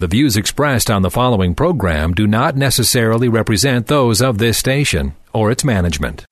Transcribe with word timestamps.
The 0.00 0.06
views 0.06 0.36
expressed 0.36 0.92
on 0.92 1.02
the 1.02 1.10
following 1.10 1.56
program 1.56 2.14
do 2.14 2.28
not 2.28 2.54
necessarily 2.54 3.28
represent 3.28 3.88
those 3.88 4.22
of 4.22 4.38
this 4.38 4.56
station 4.56 5.16
or 5.32 5.50
its 5.50 5.64
management. 5.64 6.24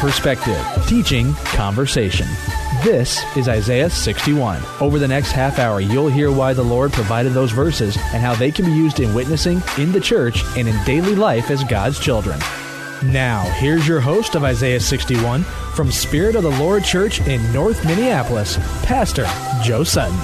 Perspective, 0.00 0.66
teaching, 0.86 1.34
conversation. 1.52 2.26
This 2.82 3.22
is 3.36 3.50
Isaiah 3.50 3.90
61. 3.90 4.62
Over 4.80 4.98
the 4.98 5.06
next 5.06 5.32
half 5.32 5.58
hour, 5.58 5.82
you'll 5.82 6.08
hear 6.08 6.32
why 6.32 6.54
the 6.54 6.64
Lord 6.64 6.94
provided 6.94 7.34
those 7.34 7.50
verses 7.50 7.98
and 8.14 8.22
how 8.22 8.34
they 8.34 8.50
can 8.50 8.64
be 8.64 8.72
used 8.72 9.00
in 9.00 9.12
witnessing, 9.12 9.62
in 9.76 9.92
the 9.92 10.00
church, 10.00 10.42
and 10.56 10.66
in 10.66 10.84
daily 10.86 11.14
life 11.14 11.50
as 11.50 11.62
God's 11.64 12.00
children. 12.00 12.40
Now, 13.02 13.44
here's 13.54 13.88
your 13.88 14.00
host 14.00 14.34
of 14.34 14.44
Isaiah 14.44 14.78
61 14.78 15.42
from 15.74 15.90
Spirit 15.90 16.36
of 16.36 16.42
the 16.42 16.50
Lord 16.50 16.84
Church 16.84 17.18
in 17.26 17.50
North 17.50 17.82
Minneapolis, 17.86 18.58
Pastor 18.84 19.26
Joe 19.64 19.84
Sutton. 19.84 20.18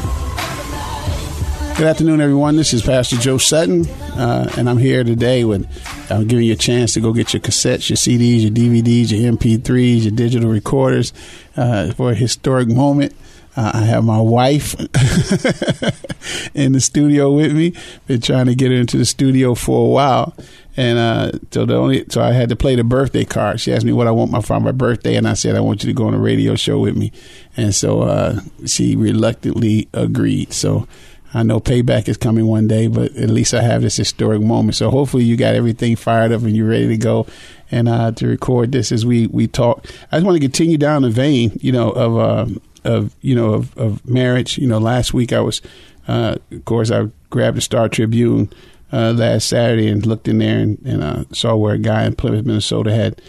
Good 1.78 1.86
afternoon, 1.86 2.20
everyone. 2.20 2.56
This 2.56 2.74
is 2.74 2.82
Pastor 2.82 3.16
Joe 3.16 3.38
Sutton, 3.38 3.86
uh, 3.88 4.52
and 4.58 4.68
I'm 4.68 4.76
here 4.76 5.04
today 5.04 5.44
with 5.44 5.66
I'm 6.10 6.26
giving 6.26 6.44
you 6.44 6.52
a 6.52 6.56
chance 6.56 6.92
to 6.94 7.00
go 7.00 7.14
get 7.14 7.32
your 7.32 7.40
cassettes, 7.40 7.88
your 7.88 7.96
CDs, 7.96 8.42
your 8.42 8.50
DVDs, 8.50 9.10
your 9.10 9.32
MP3s, 9.32 10.02
your 10.02 10.10
digital 10.10 10.50
recorders 10.50 11.14
uh, 11.56 11.92
for 11.94 12.10
a 12.10 12.14
historic 12.14 12.68
moment. 12.68 13.14
Uh, 13.56 13.70
I 13.72 13.80
have 13.80 14.04
my 14.04 14.20
wife 14.20 14.74
in 16.54 16.72
the 16.72 16.80
studio 16.80 17.32
with 17.32 17.54
me. 17.56 17.72
Been 18.06 18.20
trying 18.20 18.46
to 18.46 18.54
get 18.54 18.70
her 18.70 18.76
into 18.76 18.98
the 18.98 19.06
studio 19.06 19.54
for 19.54 19.86
a 19.86 19.90
while, 19.90 20.34
and 20.76 20.98
uh, 20.98 21.32
so 21.50 21.64
the 21.64 21.74
only 21.74 22.04
so 22.08 22.22
I 22.22 22.32
had 22.32 22.48
to 22.50 22.56
play 22.56 22.74
the 22.74 22.84
birthday 22.84 23.24
card. 23.24 23.60
She 23.60 23.72
asked 23.72 23.84
me 23.84 23.92
what 23.92 24.06
I 24.06 24.10
want 24.10 24.30
my 24.30 24.40
for 24.40 24.60
my 24.60 24.72
birthday, 24.72 25.16
and 25.16 25.26
I 25.26 25.34
said 25.34 25.56
I 25.56 25.60
want 25.60 25.82
you 25.82 25.88
to 25.88 25.94
go 25.94 26.06
on 26.06 26.14
a 26.14 26.18
radio 26.18 26.54
show 26.54 26.78
with 26.78 26.96
me, 26.96 27.12
and 27.56 27.74
so 27.74 28.02
uh, 28.02 28.40
she 28.66 28.94
reluctantly 28.96 29.88
agreed. 29.94 30.52
So 30.52 30.86
I 31.32 31.42
know 31.42 31.60
payback 31.60 32.08
is 32.08 32.16
coming 32.16 32.46
one 32.46 32.66
day, 32.66 32.86
but 32.86 33.14
at 33.16 33.30
least 33.30 33.52
I 33.52 33.62
have 33.62 33.82
this 33.82 33.96
historic 33.96 34.40
moment. 34.40 34.74
So 34.76 34.90
hopefully 34.90 35.24
you 35.24 35.36
got 35.36 35.54
everything 35.54 35.96
fired 35.96 36.32
up 36.32 36.42
and 36.42 36.56
you're 36.56 36.68
ready 36.68 36.88
to 36.88 36.96
go 36.96 37.26
and 37.70 37.88
uh, 37.88 38.12
to 38.12 38.26
record 38.26 38.72
this 38.72 38.92
as 38.92 39.04
we 39.04 39.26
we 39.26 39.46
talk. 39.46 39.86
I 40.12 40.16
just 40.16 40.26
want 40.26 40.36
to 40.36 40.40
continue 40.40 40.78
down 40.78 41.02
the 41.02 41.10
vein, 41.10 41.58
you 41.60 41.72
know, 41.72 41.90
of 41.90 42.16
uh, 42.16 42.58
of 42.84 43.14
you 43.22 43.34
know 43.34 43.54
of, 43.54 43.76
of 43.76 44.08
marriage. 44.08 44.58
You 44.58 44.66
know, 44.66 44.78
last 44.78 45.12
week 45.12 45.32
I 45.32 45.40
was, 45.40 45.60
uh, 46.06 46.36
of 46.52 46.64
course, 46.64 46.90
I 46.90 47.08
grabbed 47.28 47.56
the 47.56 47.62
Star 47.62 47.88
Tribune 47.88 48.50
uh, 48.92 49.12
last 49.12 49.48
Saturday 49.48 49.88
and 49.88 50.06
looked 50.06 50.28
in 50.28 50.38
there 50.38 50.58
and, 50.58 50.78
and 50.84 51.02
uh, 51.02 51.24
saw 51.32 51.56
where 51.56 51.74
a 51.74 51.78
guy 51.78 52.04
in 52.04 52.14
Plymouth, 52.14 52.44
Minnesota, 52.44 52.92
had 52.92 53.20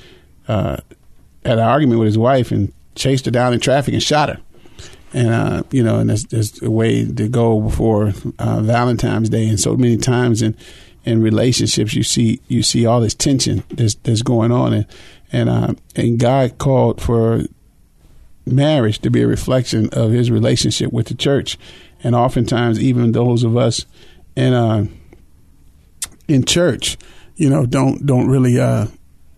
uh, 0.47 0.77
had 1.43 1.59
an 1.59 1.65
argument 1.65 1.99
with 1.99 2.07
his 2.07 2.17
wife 2.17 2.51
and 2.51 2.71
chased 2.95 3.25
her 3.25 3.31
down 3.31 3.53
in 3.53 3.59
traffic 3.59 3.93
and 3.93 4.03
shot 4.03 4.29
her. 4.29 4.39
And 5.13 5.29
uh, 5.29 5.63
you 5.71 5.83
know, 5.83 5.99
and 5.99 6.09
there's, 6.09 6.61
a 6.61 6.69
way 6.69 7.05
to 7.05 7.27
go 7.29 7.61
before 7.61 8.13
uh, 8.39 8.61
Valentine's 8.61 9.29
Day, 9.29 9.47
and 9.47 9.59
so 9.59 9.75
many 9.75 9.97
times 9.97 10.41
in 10.41 10.55
in 11.05 11.21
relationships 11.21 11.93
you 11.93 12.03
see 12.03 12.41
you 12.49 12.61
see 12.61 12.85
all 12.85 12.99
this 12.99 13.13
tension 13.13 13.63
that's, 13.69 13.95
that's 13.95 14.21
going 14.21 14.51
on, 14.51 14.73
and 14.73 14.85
and 15.31 15.49
uh, 15.49 15.73
and 15.95 16.19
God 16.19 16.57
called 16.57 17.01
for 17.01 17.43
marriage 18.45 18.99
to 18.99 19.09
be 19.09 19.21
a 19.21 19.27
reflection 19.27 19.89
of 19.93 20.11
His 20.11 20.29
relationship 20.29 20.91
with 20.91 21.07
the 21.07 21.15
church, 21.15 21.57
and 22.03 22.13
oftentimes 22.13 22.81
even 22.81 23.13
those 23.13 23.45
of 23.45 23.55
us 23.55 23.85
in 24.35 24.53
in 26.27 26.43
church, 26.43 26.97
you 27.35 27.49
know, 27.49 27.65
don't 27.65 28.05
don't 28.05 28.27
really 28.27 28.59
uh, 28.59 28.87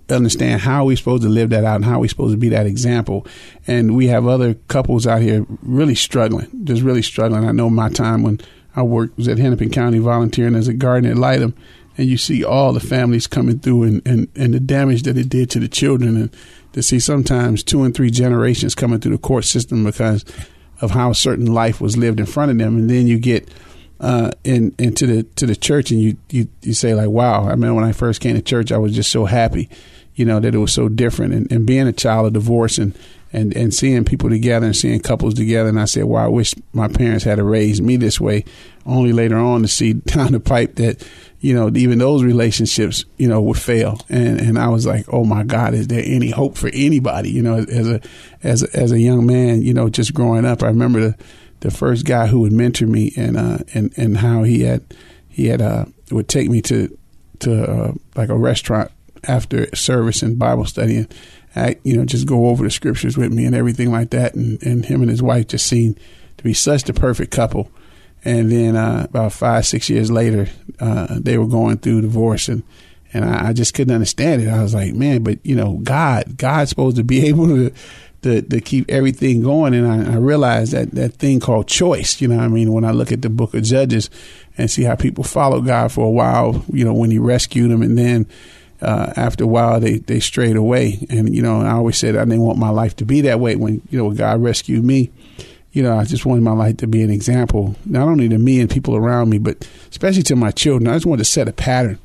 understand 0.09 0.61
how 0.61 0.85
we're 0.85 0.97
supposed 0.97 1.23
to 1.23 1.29
live 1.29 1.49
that 1.51 1.63
out 1.63 1.77
and 1.77 1.85
how 1.85 1.99
we're 1.99 2.07
supposed 2.07 2.33
to 2.33 2.37
be 2.37 2.49
that 2.49 2.65
example. 2.65 3.25
And 3.67 3.95
we 3.95 4.07
have 4.07 4.27
other 4.27 4.55
couples 4.67 5.05
out 5.05 5.21
here 5.21 5.45
really 5.61 5.95
struggling, 5.95 6.49
just 6.63 6.81
really 6.81 7.01
struggling. 7.01 7.47
I 7.47 7.51
know 7.51 7.69
my 7.69 7.89
time 7.89 8.23
when 8.23 8.39
I 8.75 8.83
worked 8.83 9.17
was 9.17 9.27
at 9.27 9.37
Hennepin 9.37 9.71
County 9.71 9.99
volunteering 9.99 10.55
as 10.55 10.67
a 10.67 10.73
guardian 10.73 11.13
ad 11.13 11.19
litem, 11.19 11.55
and 11.97 12.07
you 12.07 12.17
see 12.17 12.43
all 12.43 12.71
the 12.71 12.79
families 12.79 13.27
coming 13.27 13.59
through 13.59 13.83
and, 13.83 14.07
and, 14.07 14.27
and 14.35 14.53
the 14.53 14.59
damage 14.59 15.03
that 15.03 15.17
it 15.17 15.29
did 15.29 15.49
to 15.51 15.59
the 15.59 15.67
children, 15.67 16.15
and 16.15 16.35
to 16.73 16.83
see 16.83 16.99
sometimes 16.99 17.63
two 17.63 17.83
and 17.83 17.95
three 17.95 18.11
generations 18.11 18.75
coming 18.75 18.99
through 18.99 19.11
the 19.11 19.17
court 19.17 19.43
system 19.43 19.83
because 19.83 20.23
of 20.81 20.91
how 20.91 21.11
certain 21.11 21.53
life 21.53 21.81
was 21.81 21.97
lived 21.97 22.19
in 22.19 22.25
front 22.25 22.51
of 22.51 22.57
them, 22.57 22.77
and 22.77 22.89
then 22.89 23.07
you 23.07 23.19
get 23.19 23.49
uh, 23.99 24.31
in 24.43 24.73
into 24.77 25.05
the 25.05 25.23
to 25.23 25.45
the 25.45 25.55
church, 25.55 25.91
and 25.91 25.99
you, 25.99 26.17
you 26.29 26.47
you 26.61 26.73
say 26.73 26.93
like, 26.93 27.09
"Wow!" 27.09 27.45
I 27.45 27.51
remember 27.51 27.75
when 27.75 27.83
I 27.83 27.91
first 27.91 28.21
came 28.21 28.35
to 28.35 28.41
church, 28.41 28.71
I 28.71 28.77
was 28.77 28.95
just 28.95 29.11
so 29.11 29.25
happy 29.25 29.69
you 30.19 30.25
know, 30.25 30.37
that 30.37 30.53
it 30.53 30.57
was 30.57 30.73
so 30.73 30.89
different. 30.89 31.33
And, 31.33 31.49
and 31.49 31.65
being 31.65 31.87
a 31.87 31.93
child 31.93 32.27
of 32.27 32.33
divorce 32.33 32.77
and, 32.77 32.93
and, 33.31 33.55
and 33.55 33.73
seeing 33.73 34.03
people 34.03 34.29
together 34.29 34.65
and 34.65 34.75
seeing 34.75 34.99
couples 34.99 35.33
together. 35.33 35.69
And 35.69 35.79
I 35.79 35.85
said, 35.85 36.03
well, 36.03 36.21
I 36.21 36.27
wish 36.27 36.53
my 36.73 36.89
parents 36.89 37.23
had 37.23 37.39
raised 37.39 37.81
me 37.81 37.95
this 37.95 38.19
way. 38.19 38.43
Only 38.85 39.13
later 39.13 39.37
on 39.37 39.61
to 39.61 39.69
see 39.69 39.93
down 39.93 40.33
the 40.33 40.41
pipe 40.41 40.75
that, 40.75 41.07
you 41.39 41.53
know, 41.53 41.71
even 41.73 41.99
those 41.99 42.21
relationships, 42.21 43.05
you 43.15 43.29
know, 43.29 43.39
would 43.39 43.57
fail. 43.57 44.01
And, 44.09 44.41
and 44.41 44.59
I 44.59 44.67
was 44.67 44.85
like, 44.85 45.05
oh 45.07 45.23
my 45.23 45.43
God, 45.43 45.73
is 45.73 45.87
there 45.87 46.03
any 46.05 46.31
hope 46.31 46.57
for 46.57 46.69
anybody? 46.73 47.31
You 47.31 47.41
know, 47.41 47.59
as 47.59 47.87
a, 47.87 48.01
as 48.43 48.63
a, 48.63 48.75
as 48.77 48.91
a 48.91 48.99
young 48.99 49.25
man, 49.25 49.61
you 49.61 49.73
know, 49.73 49.87
just 49.87 50.13
growing 50.13 50.43
up, 50.43 50.63
I 50.63 50.67
remember 50.67 50.99
the, 50.99 51.15
the 51.61 51.71
first 51.71 52.05
guy 52.05 52.27
who 52.27 52.41
would 52.41 52.53
mentor 52.53 52.87
me 52.87 53.13
and, 53.17 53.37
uh, 53.37 53.59
and, 53.73 53.93
and 53.97 54.17
how 54.17 54.43
he 54.43 54.61
had, 54.61 54.83
he 55.27 55.47
had, 55.47 55.61
uh, 55.61 55.85
would 56.11 56.27
take 56.27 56.49
me 56.49 56.61
to, 56.63 56.97
to, 57.39 57.63
uh, 57.63 57.91
like 58.15 58.29
a 58.29 58.37
restaurant 58.37 58.91
after 59.25 59.73
service 59.75 60.21
and 60.21 60.39
Bible 60.39 60.65
study 60.65 60.97
and 60.97 61.13
I, 61.55 61.77
you 61.83 61.97
know, 61.97 62.05
just 62.05 62.27
go 62.27 62.47
over 62.47 62.63
the 62.63 62.71
scriptures 62.71 63.17
with 63.17 63.31
me 63.31 63.45
and 63.45 63.55
everything 63.55 63.91
like 63.91 64.11
that. 64.11 64.35
And, 64.35 64.61
and 64.63 64.85
him 64.85 65.01
and 65.01 65.09
his 65.09 65.21
wife 65.21 65.47
just 65.47 65.65
seemed 65.65 65.99
to 66.37 66.43
be 66.43 66.53
such 66.53 66.83
the 66.83 66.93
perfect 66.93 67.31
couple. 67.31 67.71
And 68.23 68.51
then 68.51 68.75
uh, 68.75 69.07
about 69.09 69.33
five, 69.33 69.65
six 69.65 69.89
years 69.89 70.11
later, 70.11 70.47
uh, 70.79 71.19
they 71.19 71.37
were 71.37 71.47
going 71.47 71.77
through 71.77 72.01
divorce, 72.01 72.49
and 72.49 72.63
and 73.13 73.23
I, 73.23 73.47
I, 73.47 73.53
just 73.53 73.73
couldn't 73.73 73.93
understand 73.93 74.41
it. 74.41 74.49
I 74.49 74.61
was 74.61 74.73
like, 74.73 74.93
man, 74.93 75.23
but 75.23 75.43
you 75.45 75.55
know, 75.55 75.79
God, 75.83 76.37
God's 76.37 76.69
supposed 76.69 76.97
to 76.97 77.03
be 77.03 77.25
able 77.27 77.47
to 77.47 77.73
to, 78.21 78.41
to 78.41 78.61
keep 78.61 78.89
everything 78.89 79.41
going. 79.41 79.73
And 79.73 79.87
I, 79.87 80.13
I 80.13 80.17
realized 80.17 80.73
that 80.73 80.91
that 80.91 81.13
thing 81.13 81.39
called 81.39 81.67
choice. 81.67 82.21
You 82.21 82.27
know, 82.27 82.39
I 82.39 82.47
mean, 82.47 82.73
when 82.73 82.83
I 82.83 82.91
look 82.91 83.11
at 83.11 83.21
the 83.21 83.29
Book 83.29 83.53
of 83.53 83.63
Judges 83.63 84.09
and 84.57 84.69
see 84.69 84.83
how 84.83 84.95
people 84.95 85.23
followed 85.23 85.65
God 85.65 85.91
for 85.91 86.05
a 86.05 86.11
while, 86.11 86.63
you 86.71 86.83
know, 86.83 86.93
when 86.93 87.11
He 87.11 87.19
rescued 87.19 87.71
them, 87.71 87.81
and 87.81 87.97
then 87.97 88.27
uh, 88.81 89.13
after 89.15 89.43
a 89.43 89.47
while 89.47 89.79
they, 89.79 89.97
they 89.97 90.19
strayed 90.19 90.55
away. 90.55 91.05
And, 91.09 91.33
you 91.33 91.41
know, 91.41 91.61
I 91.61 91.71
always 91.71 91.97
said 91.97 92.15
I 92.15 92.25
didn't 92.25 92.41
want 92.41 92.59
my 92.59 92.69
life 92.69 92.95
to 92.97 93.05
be 93.05 93.21
that 93.21 93.39
way 93.39 93.55
when, 93.55 93.81
you 93.89 93.97
know, 93.97 94.11
God 94.11 94.41
rescued 94.41 94.83
me. 94.83 95.11
You 95.71 95.83
know, 95.83 95.97
I 95.97 96.03
just 96.03 96.25
wanted 96.25 96.41
my 96.41 96.53
life 96.53 96.77
to 96.77 96.87
be 96.87 97.03
an 97.03 97.11
example, 97.11 97.75
not 97.85 98.07
only 98.07 98.27
to 98.29 98.39
me 98.39 98.59
and 98.59 98.69
people 98.69 98.95
around 98.95 99.29
me, 99.29 99.37
but 99.37 99.69
especially 99.91 100.23
to 100.23 100.35
my 100.35 100.49
children. 100.49 100.87
I 100.87 100.95
just 100.95 101.05
wanted 101.05 101.23
to 101.23 101.29
set 101.29 101.47
a 101.47 101.53
pattern 101.53 101.99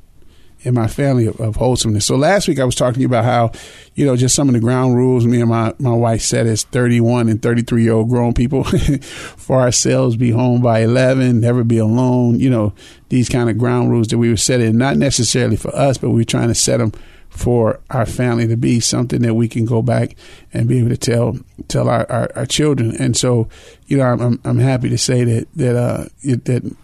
in 0.65 0.75
my 0.75 0.87
family 0.87 1.27
of, 1.27 1.39
of, 1.41 1.57
wholesomeness. 1.57 2.07
So 2.07 2.17
last 2.17 2.49
week 2.49 2.59
I 2.59 2.65
was 2.65 2.75
talking 2.75 2.95
to 2.95 3.01
you 3.01 3.07
about 3.07 3.25
how, 3.25 3.53
you 3.95 4.07
know, 4.07 4.17
just 4.17 4.35
some 4.35 4.49
of 4.49 4.55
the 4.55 4.61
ground 4.61 4.97
rules 4.97 5.27
me 5.27 5.41
and 5.41 5.51
my, 5.51 5.75
my 5.79 5.93
wife 5.93 6.23
set 6.23 6.47
as 6.47 6.65
31 6.65 7.29
and 7.29 7.41
33 7.41 7.83
year 7.83 7.93
old 7.93 8.09
grown 8.09 8.33
people 8.33 8.65
for 9.37 9.61
ourselves, 9.61 10.17
be 10.17 10.31
home 10.31 10.63
by 10.63 10.81
11, 10.81 11.41
never 11.41 11.65
be 11.65 11.79
alone, 11.79 12.41
you 12.41 12.51
know, 12.51 12.73
these 13.11 13.29
kind 13.29 13.51
of 13.51 13.59
ground 13.59 13.91
rules 13.91 14.09
that 14.09 14.19
we 14.19 14.31
were 14.31 14.37
setting, 14.37 14.77
not 14.77 14.97
necessarily 14.97 15.57
for 15.57 15.75
us, 15.77 15.99
but 15.99 16.11
we 16.11 16.17
were 16.17 16.25
trying 16.25 16.49
to 16.49 16.55
set 16.55 16.79
them 16.79 16.93
for 17.29 17.81
our 17.91 18.07
family 18.07 18.47
to 18.47 18.57
be 18.57 18.79
something 18.79 19.21
that 19.23 19.35
we 19.35 19.49
can 19.49 19.65
go 19.65 19.83
back 19.83 20.17
and 20.53 20.69
be 20.69 20.79
able 20.79 20.89
to 20.89 20.97
tell 20.97 21.37
tell 21.67 21.89
our, 21.89 22.11
our, 22.11 22.31
our 22.37 22.47
children. 22.47 22.95
And 22.97 23.17
so, 23.17 23.49
you 23.87 23.99
know, 23.99 24.05
I'm, 24.05 24.41
I'm 24.45 24.59
happy 24.59 24.89
to 24.89 24.99
say 24.99 25.25
that 25.25 25.49
that 25.57 25.77
uh, 25.77 26.05
that 26.23 26.77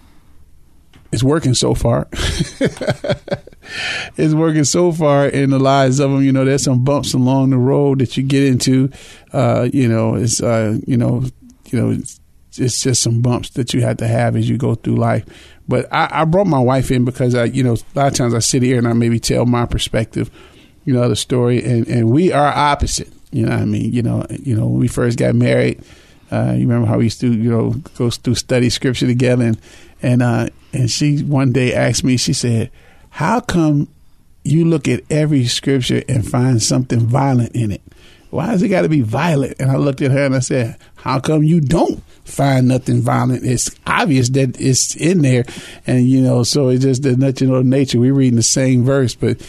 it's 1.12 1.22
working 1.22 1.54
so 1.54 1.74
far. 1.74 2.08
it's 4.16 4.34
working 4.34 4.64
so 4.64 4.92
far 4.92 5.26
in 5.26 5.50
the 5.50 5.58
lives 5.58 6.00
of 6.00 6.10
them. 6.10 6.22
You 6.22 6.32
know, 6.32 6.44
there's 6.44 6.64
some 6.64 6.84
bumps 6.84 7.14
along 7.14 7.50
the 7.50 7.58
road 7.58 8.00
that 8.00 8.16
you 8.16 8.22
get 8.22 8.44
into. 8.44 8.90
Uh, 9.32 9.68
you 9.72 9.88
know, 9.88 10.14
it's 10.14 10.42
uh, 10.42 10.78
you 10.86 10.96
know, 10.96 11.24
you 11.66 11.80
know, 11.80 11.90
it's, 11.90 12.20
it's, 12.56 12.82
just 12.82 13.02
some 13.02 13.20
bumps 13.20 13.50
that 13.50 13.72
you 13.72 13.82
have 13.82 13.98
to 13.98 14.08
have 14.08 14.36
as 14.36 14.48
you 14.48 14.56
go 14.56 14.74
through 14.74 14.96
life. 14.96 15.24
But 15.68 15.86
I, 15.92 16.08
I 16.10 16.24
brought 16.24 16.46
my 16.46 16.58
wife 16.58 16.90
in 16.90 17.04
because 17.04 17.34
I, 17.34 17.44
you 17.44 17.62
know, 17.62 17.74
a 17.74 17.98
lot 17.98 18.08
of 18.08 18.14
times 18.14 18.34
I 18.34 18.40
sit 18.40 18.62
here 18.62 18.78
and 18.78 18.88
I 18.88 18.92
maybe 18.92 19.20
tell 19.20 19.46
my 19.46 19.66
perspective, 19.66 20.30
you 20.84 20.92
know, 20.92 21.08
the 21.08 21.16
story, 21.16 21.62
and 21.64 21.86
and 21.88 22.10
we 22.10 22.32
are 22.32 22.48
opposite. 22.48 23.12
You 23.32 23.46
know, 23.46 23.52
I 23.54 23.64
mean, 23.64 23.92
you 23.92 24.02
know, 24.02 24.26
you 24.30 24.56
know, 24.56 24.66
when 24.66 24.80
we 24.80 24.88
first 24.88 25.18
got 25.18 25.34
married. 25.34 25.82
Uh, 26.32 26.52
you 26.56 26.60
remember 26.60 26.86
how 26.86 26.98
we 26.98 27.04
used 27.04 27.20
to, 27.20 27.32
you 27.32 27.50
know, 27.50 27.70
go 27.96 28.08
through 28.08 28.36
study 28.36 28.70
scripture 28.70 29.06
together, 29.06 29.44
and 29.44 29.60
and 30.00 30.22
uh, 30.22 30.48
and 30.72 30.90
she 30.90 31.22
one 31.22 31.52
day 31.52 31.74
asked 31.74 32.04
me, 32.04 32.16
she 32.16 32.32
said, 32.32 32.70
"How 33.10 33.40
come 33.40 33.88
you 34.44 34.64
look 34.64 34.88
at 34.88 35.02
every 35.10 35.46
scripture 35.46 36.02
and 36.08 36.26
find 36.26 36.62
something 36.62 37.00
violent 37.00 37.54
in 37.54 37.70
it? 37.70 37.82
Why 38.30 38.46
has 38.46 38.62
it 38.62 38.68
got 38.68 38.82
to 38.82 38.88
be 38.88 39.02
violent?" 39.02 39.56
And 39.60 39.70
I 39.70 39.76
looked 39.76 40.02
at 40.02 40.10
her 40.10 40.24
and 40.24 40.34
I 40.34 40.40
said, 40.40 40.76
"How 40.96 41.20
come 41.20 41.42
you 41.42 41.60
don't 41.60 42.02
find 42.24 42.68
nothing 42.68 43.02
violent? 43.02 43.44
It's 43.44 43.70
obvious 43.86 44.28
that 44.30 44.60
it's 44.60 44.94
in 44.96 45.22
there, 45.22 45.44
and 45.86 46.08
you 46.08 46.20
know, 46.22 46.44
so 46.44 46.68
it's 46.68 46.84
just 46.84 47.02
the 47.02 47.16
natural 47.16 47.64
nature. 47.64 47.98
We're 47.98 48.14
reading 48.14 48.36
the 48.36 48.42
same 48.42 48.84
verse, 48.84 49.14
but." 49.14 49.40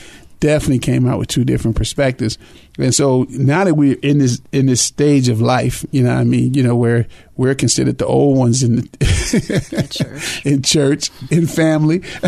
Definitely 0.41 0.79
came 0.79 1.07
out 1.07 1.19
with 1.19 1.29
two 1.29 1.45
different 1.45 1.77
perspectives. 1.77 2.37
And 2.77 2.93
so 2.93 3.27
now 3.29 3.63
that 3.63 3.75
we're 3.75 3.97
in 4.01 4.17
this 4.17 4.41
in 4.51 4.65
this 4.65 4.81
stage 4.81 5.29
of 5.29 5.39
life, 5.39 5.85
you 5.91 6.01
know, 6.03 6.11
I 6.11 6.23
mean, 6.23 6.55
you 6.55 6.63
know, 6.63 6.75
where 6.75 7.07
we're 7.37 7.55
considered 7.55 7.99
the 7.99 8.07
old 8.07 8.37
ones 8.37 8.63
in 8.63 8.89
in 8.99 9.87
church, 9.87 10.45
in 10.45 10.63
church, 10.63 11.11
in 11.29 11.47
family. 11.47 12.01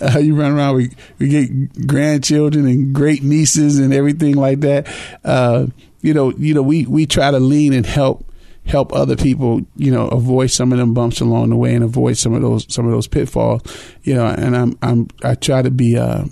uh, 0.00 0.18
you 0.18 0.34
run 0.34 0.52
around, 0.52 0.76
we 0.76 0.90
we 1.18 1.28
get 1.28 1.86
grandchildren 1.86 2.66
and 2.66 2.94
great 2.94 3.22
nieces 3.22 3.78
and 3.78 3.92
everything 3.94 4.36
like 4.36 4.60
that. 4.60 4.86
Uh, 5.24 5.66
you 6.02 6.12
know, 6.12 6.30
you 6.32 6.52
know, 6.52 6.62
we 6.62 6.84
we 6.86 7.06
try 7.06 7.30
to 7.30 7.40
lean 7.40 7.72
and 7.72 7.86
help 7.86 8.26
help 8.66 8.92
other 8.92 9.16
people, 9.16 9.60
you 9.76 9.90
know, 9.90 10.08
avoid 10.08 10.50
some 10.50 10.72
of 10.72 10.78
them 10.78 10.94
bumps 10.94 11.20
along 11.20 11.50
the 11.50 11.56
way 11.56 11.74
and 11.74 11.84
avoid 11.84 12.16
some 12.16 12.32
of 12.32 12.42
those 12.42 12.72
some 12.72 12.86
of 12.86 12.92
those 12.92 13.08
pitfalls. 13.08 13.62
You 14.02 14.14
know, 14.14 14.26
and 14.26 14.56
I'm 14.56 14.78
I'm 14.82 15.08
I 15.22 15.34
try 15.34 15.62
to 15.62 15.70
be 15.70 15.96
uh 15.96 16.24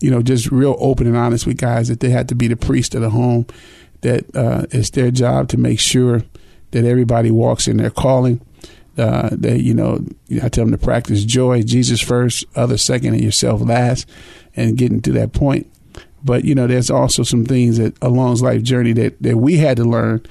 you 0.00 0.10
know, 0.10 0.22
just 0.22 0.50
real 0.50 0.76
open 0.78 1.06
and 1.06 1.16
honest 1.16 1.46
with 1.46 1.56
guys 1.56 1.88
that 1.88 2.00
they 2.00 2.10
have 2.10 2.26
to 2.28 2.34
be 2.34 2.48
the 2.48 2.56
priest 2.56 2.94
of 2.94 3.00
the 3.00 3.10
home, 3.10 3.46
that 4.02 4.24
uh, 4.36 4.66
it's 4.70 4.90
their 4.90 5.10
job 5.10 5.48
to 5.48 5.56
make 5.56 5.80
sure 5.80 6.22
that 6.72 6.84
everybody 6.84 7.30
walks 7.30 7.66
in 7.66 7.78
their 7.78 7.90
calling. 7.90 8.40
Uh, 8.98 9.28
that 9.32 9.62
you 9.62 9.74
know, 9.74 9.98
I 10.42 10.48
tell 10.48 10.64
them 10.64 10.70
to 10.70 10.78
practice 10.78 11.24
joy, 11.24 11.62
Jesus 11.62 12.00
first, 12.00 12.44
others 12.54 12.82
second, 12.82 13.14
and 13.14 13.22
yourself 13.22 13.60
last, 13.60 14.08
and 14.54 14.78
getting 14.78 15.02
to 15.02 15.12
that 15.12 15.34
point. 15.34 15.70
But 16.24 16.44
you 16.44 16.54
know, 16.54 16.66
there's 16.66 16.90
also 16.90 17.22
some 17.22 17.44
things 17.44 17.76
that 17.76 17.94
along 18.02 18.36
life 18.36 18.62
journey 18.62 18.92
that 18.94 19.20
that 19.22 19.36
we 19.36 19.58
had 19.58 19.76
to 19.76 19.84
learn 19.84 20.24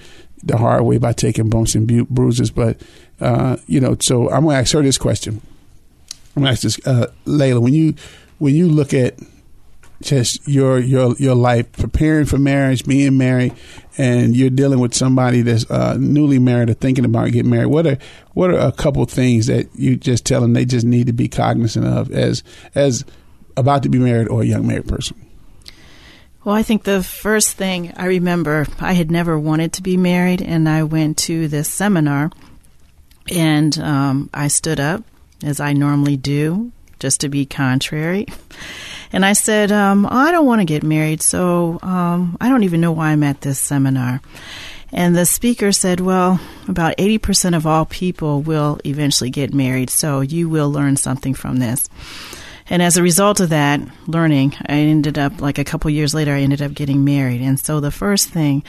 the 0.46 0.58
hard 0.58 0.84
way 0.84 0.98
by 0.98 1.12
taking 1.12 1.50
bumps 1.50 1.76
and 1.76 1.88
bu- 1.88 2.06
bruises. 2.06 2.52
But 2.52 2.82
uh, 3.20 3.58
you 3.68 3.80
know, 3.80 3.98
so 4.00 4.30
I'm 4.30 4.44
going 4.44 4.56
to 4.56 4.60
ask 4.62 4.74
her 4.74 4.82
this 4.82 4.98
question. 4.98 5.42
I'm 6.36 6.44
going 6.44 6.46
to 6.46 6.52
ask 6.52 6.62
this, 6.62 6.88
uh, 6.88 7.12
Layla, 7.26 7.62
when 7.62 7.74
you 7.74 7.96
when 8.40 8.56
you 8.56 8.68
look 8.68 8.94
at 8.94 9.20
just 10.02 10.48
your 10.48 10.80
your 10.80 11.16
your 11.16 11.36
life 11.36 11.72
preparing 11.74 12.26
for 12.26 12.38
marriage, 12.38 12.86
being 12.86 13.18
married, 13.18 13.54
and 13.98 14.36
you're 14.36 14.50
dealing 14.50 14.80
with 14.80 14.94
somebody 14.94 15.42
that's 15.42 15.70
uh, 15.72 15.98
newly 16.00 16.40
married 16.40 16.70
or 16.70 16.74
thinking 16.74 17.06
about 17.06 17.32
getting 17.32 17.50
married. 17.50 17.68
What 17.68 17.88
are 17.88 17.98
what 18.34 18.52
are 18.52 18.60
a 18.60 18.72
couple 18.72 19.06
things 19.06 19.48
that 19.48 19.70
you 19.76 19.96
just 19.96 20.26
tell 20.26 20.42
them 20.42 20.54
they 20.54 20.66
just 20.66 20.86
need 20.86 21.08
to 21.08 21.14
be 21.14 21.28
cognizant 21.28 21.86
of 21.86 22.12
as 22.12 22.44
as 22.76 23.06
about 23.58 23.84
to 23.84 23.90
be 23.90 24.00
married 24.00 24.28
or 24.28 24.42
a 24.42 24.46
young 24.46 24.68
married 24.68 24.88
person? 24.88 25.25
Well, 26.46 26.54
I 26.54 26.62
think 26.62 26.84
the 26.84 27.02
first 27.02 27.54
thing 27.54 27.92
I 27.98 28.06
remember, 28.06 28.68
I 28.80 28.94
had 28.94 29.10
never 29.10 29.38
wanted 29.38 29.74
to 29.74 29.82
be 29.82 29.98
married, 29.98 30.44
and 30.44 30.70
I 30.70 30.84
went 30.84 31.18
to 31.26 31.48
this 31.48 31.68
seminar, 31.68 32.30
and 33.32 33.76
um, 33.80 34.30
I 34.32 34.48
stood 34.50 34.80
up 34.80 35.04
as 35.44 35.60
I 35.60 35.74
normally 35.74 36.18
do, 36.18 36.72
just 37.00 37.22
to 37.22 37.30
be 37.30 37.48
contrary. 37.48 38.28
And 39.12 39.26
I 39.26 39.34
said, 39.34 39.72
um, 39.72 40.08
I 40.08 40.32
don't 40.32 40.46
want 40.46 40.62
to 40.62 40.66
get 40.66 40.84
married, 40.84 41.24
so 41.24 41.80
um, 41.82 42.38
I 42.40 42.48
don't 42.48 42.64
even 42.64 42.80
know 42.80 42.92
why 42.92 43.10
I'm 43.10 43.24
at 43.24 43.42
this 43.42 43.58
seminar. 43.58 44.22
And 44.92 45.16
the 45.16 45.26
speaker 45.26 45.72
said, 45.72 46.00
Well, 46.00 46.40
about 46.68 46.96
80% 46.98 47.56
of 47.56 47.66
all 47.66 47.86
people 47.86 48.44
will 48.44 48.80
eventually 48.86 49.32
get 49.32 49.52
married, 49.52 49.90
so 49.90 50.22
you 50.22 50.48
will 50.48 50.72
learn 50.72 50.96
something 50.96 51.34
from 51.34 51.58
this. 51.58 51.90
And 52.68 52.82
as 52.82 52.98
a 52.98 53.04
result 53.04 53.40
of 53.40 53.50
that 53.50 53.80
learning, 54.08 54.56
I 54.66 54.78
ended 54.78 55.20
up, 55.20 55.40
like 55.40 55.60
a 55.60 55.64
couple 55.64 55.92
years 55.92 56.16
later, 56.16 56.34
I 56.34 56.42
ended 56.42 56.64
up 56.64 56.74
getting 56.74 57.06
married. 57.06 57.42
And 57.42 57.60
so 57.60 57.80
the 57.80 57.92
first 57.92 58.30
thing 58.30 58.64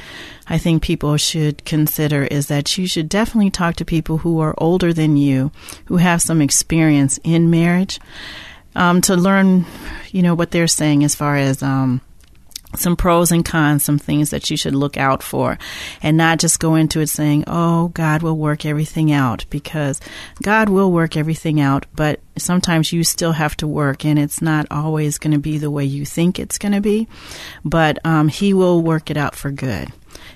I 0.47 0.59
think 0.59 0.83
people 0.83 1.17
should 1.17 1.65
consider 1.65 2.25
is 2.25 2.49
that 2.49 2.77
you 2.77 2.87
should 2.87 3.09
definitely 3.09 3.51
talk 3.51 3.77
to 3.77 3.85
people 3.85 4.19
who 4.19 4.41
are 4.41 4.55
older 4.59 4.93
than 4.93 5.17
you, 5.17 5.51
who 5.87 5.97
have 5.97 6.21
some 6.21 6.43
experience 6.43 7.19
in 7.25 7.49
marriage 7.49 7.99
um, 8.75 9.01
to 9.03 9.17
learn, 9.17 9.65
you 10.11 10.23
know, 10.23 10.35
what 10.35 10.51
they're 10.51 10.67
saying 10.67 11.03
as 11.03 11.15
far 11.15 11.37
as 11.37 11.63
um, 11.63 12.03
some 12.79 12.97
pros 12.97 13.33
and 13.33 13.45
cons, 13.45 13.85
some 13.85 13.99
things 13.99 14.31
that 14.31 14.51
you 14.51 14.57
should 14.57 14.75
look 14.75 14.97
out 14.97 15.23
for, 15.23 15.59
and 16.03 16.17
not 16.17 16.39
just 16.39 16.61
go 16.61 16.75
into 16.75 17.01
it 17.01 17.09
saying, 17.09 17.45
oh, 17.47 17.89
God 17.89 18.23
will 18.23 18.37
work 18.37 18.65
everything 18.65 19.13
out, 19.13 19.45
because 19.51 20.01
God 20.43 20.69
will 20.69 20.93
work 20.93 21.17
everything 21.17 21.61
out, 21.61 21.87
but 21.95 22.21
sometimes 22.37 22.93
you 22.93 23.05
still 23.05 23.33
have 23.33 23.57
to 23.59 23.67
work, 23.67 24.05
and 24.05 24.19
it's 24.19 24.43
not 24.43 24.67
always 24.71 25.19
going 25.19 25.33
to 25.33 25.39
be 25.39 25.59
the 25.59 25.71
way 25.71 25.85
you 25.85 26.05
think 26.05 26.39
it's 26.39 26.59
going 26.59 26.73
to 26.73 26.81
be, 26.81 27.09
but 27.65 27.99
um, 28.05 28.29
He 28.29 28.53
will 28.55 28.83
work 28.83 29.11
it 29.11 29.17
out 29.17 29.35
for 29.35 29.51
good. 29.51 29.89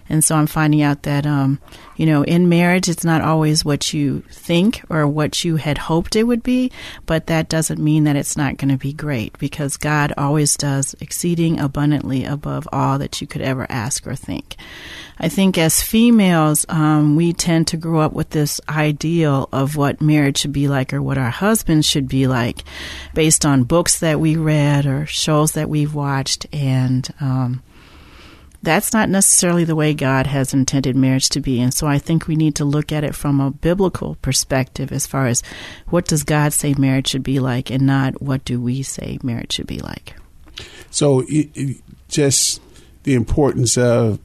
And 0.08 0.24
so 0.24 0.34
I'm 0.34 0.46
finding 0.46 0.82
out 0.82 1.04
that, 1.04 1.26
um, 1.26 1.60
you 1.96 2.06
know, 2.06 2.22
in 2.22 2.48
marriage, 2.48 2.88
it's 2.88 3.04
not 3.04 3.22
always 3.22 3.64
what 3.64 3.92
you 3.92 4.20
think 4.30 4.82
or 4.90 5.06
what 5.06 5.44
you 5.44 5.56
had 5.56 5.78
hoped 5.78 6.16
it 6.16 6.24
would 6.24 6.42
be, 6.42 6.72
but 7.06 7.26
that 7.26 7.48
doesn't 7.48 7.78
mean 7.78 8.04
that 8.04 8.16
it's 8.16 8.36
not 8.36 8.56
going 8.56 8.70
to 8.70 8.76
be 8.76 8.92
great 8.92 9.38
because 9.38 9.76
God 9.76 10.12
always 10.16 10.56
does 10.56 10.94
exceeding 11.00 11.60
abundantly 11.60 12.24
above 12.24 12.68
all 12.72 12.98
that 12.98 13.20
you 13.20 13.26
could 13.26 13.42
ever 13.42 13.66
ask 13.70 14.06
or 14.06 14.16
think. 14.16 14.56
I 15.18 15.28
think 15.28 15.58
as 15.58 15.82
females, 15.82 16.64
um, 16.70 17.14
we 17.14 17.34
tend 17.34 17.66
to 17.68 17.76
grow 17.76 18.00
up 18.00 18.14
with 18.14 18.30
this 18.30 18.60
ideal 18.68 19.50
of 19.52 19.76
what 19.76 20.00
marriage 20.00 20.38
should 20.38 20.52
be 20.52 20.66
like 20.66 20.94
or 20.94 21.02
what 21.02 21.18
our 21.18 21.30
husbands 21.30 21.86
should 21.86 22.08
be 22.08 22.26
like 22.26 22.64
based 23.12 23.44
on 23.44 23.64
books 23.64 24.00
that 24.00 24.18
we 24.18 24.36
read 24.36 24.86
or 24.86 25.04
shows 25.04 25.52
that 25.52 25.68
we've 25.68 25.94
watched. 25.94 26.46
And, 26.52 27.06
um, 27.20 27.62
that's 28.62 28.92
not 28.92 29.08
necessarily 29.08 29.64
the 29.64 29.74
way 29.74 29.94
God 29.94 30.26
has 30.26 30.52
intended 30.52 30.94
marriage 30.94 31.30
to 31.30 31.40
be. 31.40 31.60
And 31.60 31.72
so 31.72 31.86
I 31.86 31.98
think 31.98 32.26
we 32.26 32.36
need 32.36 32.54
to 32.56 32.64
look 32.64 32.92
at 32.92 33.04
it 33.04 33.14
from 33.14 33.40
a 33.40 33.50
biblical 33.50 34.16
perspective 34.16 34.92
as 34.92 35.06
far 35.06 35.26
as 35.26 35.42
what 35.88 36.06
does 36.06 36.24
God 36.24 36.52
say 36.52 36.74
marriage 36.74 37.08
should 37.08 37.22
be 37.22 37.40
like 37.40 37.70
and 37.70 37.86
not 37.86 38.20
what 38.20 38.44
do 38.44 38.60
we 38.60 38.82
say 38.82 39.18
marriage 39.22 39.52
should 39.52 39.66
be 39.66 39.78
like. 39.78 40.14
So 40.90 41.20
it, 41.28 41.50
it, 41.54 41.82
just 42.08 42.60
the 43.04 43.14
importance 43.14 43.78
of, 43.78 44.18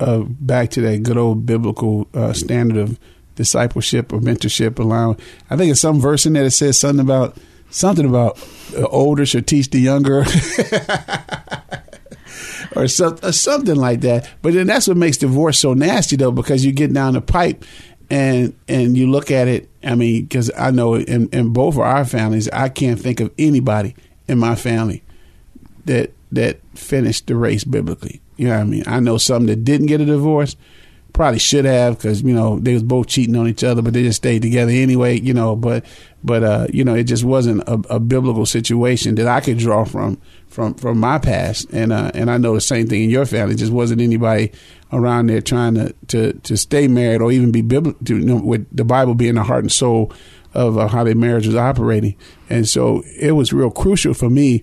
of 0.00 0.44
back 0.44 0.70
to 0.70 0.80
that 0.80 1.02
good 1.04 1.16
old 1.16 1.46
biblical 1.46 2.08
uh, 2.14 2.32
standard 2.32 2.78
of 2.78 2.98
discipleship 3.36 4.12
or 4.12 4.18
mentorship 4.18 4.80
allowing 4.80 5.16
I 5.48 5.56
think 5.56 5.70
it's 5.70 5.80
some 5.80 6.00
verse 6.00 6.26
in 6.26 6.32
there 6.32 6.42
that 6.42 6.50
says 6.50 6.80
something 6.80 7.04
about 7.04 7.36
something 7.70 8.04
about 8.04 8.36
the 8.72 8.88
older 8.88 9.24
should 9.24 9.46
teach 9.46 9.70
the 9.70 9.78
younger 9.78 10.24
or, 12.76 12.88
some, 12.88 13.18
or 13.22 13.32
something 13.32 13.76
like 13.76 14.00
that. 14.02 14.30
But 14.42 14.54
then 14.54 14.66
that's 14.66 14.88
what 14.88 14.96
makes 14.96 15.16
divorce 15.16 15.58
so 15.58 15.74
nasty, 15.74 16.16
though, 16.16 16.32
because 16.32 16.64
you 16.64 16.72
get 16.72 16.92
down 16.92 17.14
the 17.14 17.20
pipe 17.20 17.64
and 18.10 18.54
and 18.68 18.96
you 18.96 19.10
look 19.10 19.30
at 19.30 19.48
it. 19.48 19.68
I 19.82 19.94
mean, 19.94 20.24
because 20.24 20.50
I 20.56 20.70
know 20.70 20.94
in, 20.94 21.28
in 21.28 21.52
both 21.52 21.74
of 21.74 21.80
our 21.80 22.04
families, 22.04 22.48
I 22.50 22.68
can't 22.68 23.00
think 23.00 23.20
of 23.20 23.32
anybody 23.38 23.94
in 24.26 24.38
my 24.38 24.54
family 24.54 25.02
that 25.84 26.12
that 26.32 26.60
finished 26.74 27.26
the 27.26 27.36
race 27.36 27.64
biblically. 27.64 28.20
You 28.36 28.48
know 28.48 28.54
what 28.54 28.60
I 28.60 28.64
mean? 28.64 28.84
I 28.86 29.00
know 29.00 29.18
some 29.18 29.46
that 29.46 29.64
didn't 29.64 29.86
get 29.86 30.00
a 30.00 30.04
divorce, 30.06 30.56
probably 31.18 31.40
should 31.40 31.64
have 31.64 31.98
because 31.98 32.22
you 32.22 32.32
know 32.32 32.60
they 32.60 32.72
was 32.72 32.84
both 32.84 33.08
cheating 33.08 33.34
on 33.34 33.48
each 33.48 33.64
other, 33.64 33.82
but 33.82 33.92
they 33.92 34.04
just 34.04 34.18
stayed 34.18 34.40
together 34.40 34.70
anyway. 34.70 35.18
You 35.18 35.34
know, 35.34 35.56
but 35.56 35.84
but 36.22 36.44
uh, 36.44 36.68
you 36.72 36.84
know 36.84 36.94
it 36.94 37.04
just 37.04 37.24
wasn't 37.24 37.62
a, 37.62 37.72
a 37.90 37.98
biblical 37.98 38.46
situation 38.46 39.16
that 39.16 39.26
I 39.26 39.40
could 39.40 39.58
draw 39.58 39.84
from 39.84 40.20
from 40.46 40.74
from 40.74 40.98
my 40.98 41.18
past, 41.18 41.70
and 41.72 41.92
uh, 41.92 42.12
and 42.14 42.30
I 42.30 42.38
know 42.38 42.54
the 42.54 42.60
same 42.60 42.86
thing 42.86 43.02
in 43.02 43.10
your 43.10 43.26
family. 43.26 43.56
Just 43.56 43.72
wasn't 43.72 44.00
anybody 44.00 44.52
around 44.92 45.26
there 45.26 45.40
trying 45.40 45.74
to 45.74 45.92
to, 46.06 46.34
to 46.34 46.56
stay 46.56 46.86
married 46.86 47.20
or 47.20 47.32
even 47.32 47.50
be 47.50 47.62
biblical. 47.62 47.98
You 48.08 48.20
know, 48.20 48.36
with 48.36 48.68
the 48.70 48.84
Bible 48.84 49.16
being 49.16 49.34
the 49.34 49.42
heart 49.42 49.64
and 49.64 49.72
soul 49.72 50.12
of 50.54 50.78
uh, 50.78 50.86
how 50.86 51.02
their 51.02 51.16
marriage 51.16 51.48
was 51.48 51.56
operating, 51.56 52.14
and 52.48 52.68
so 52.68 53.02
it 53.18 53.32
was 53.32 53.52
real 53.52 53.72
crucial 53.72 54.14
for 54.14 54.30
me 54.30 54.62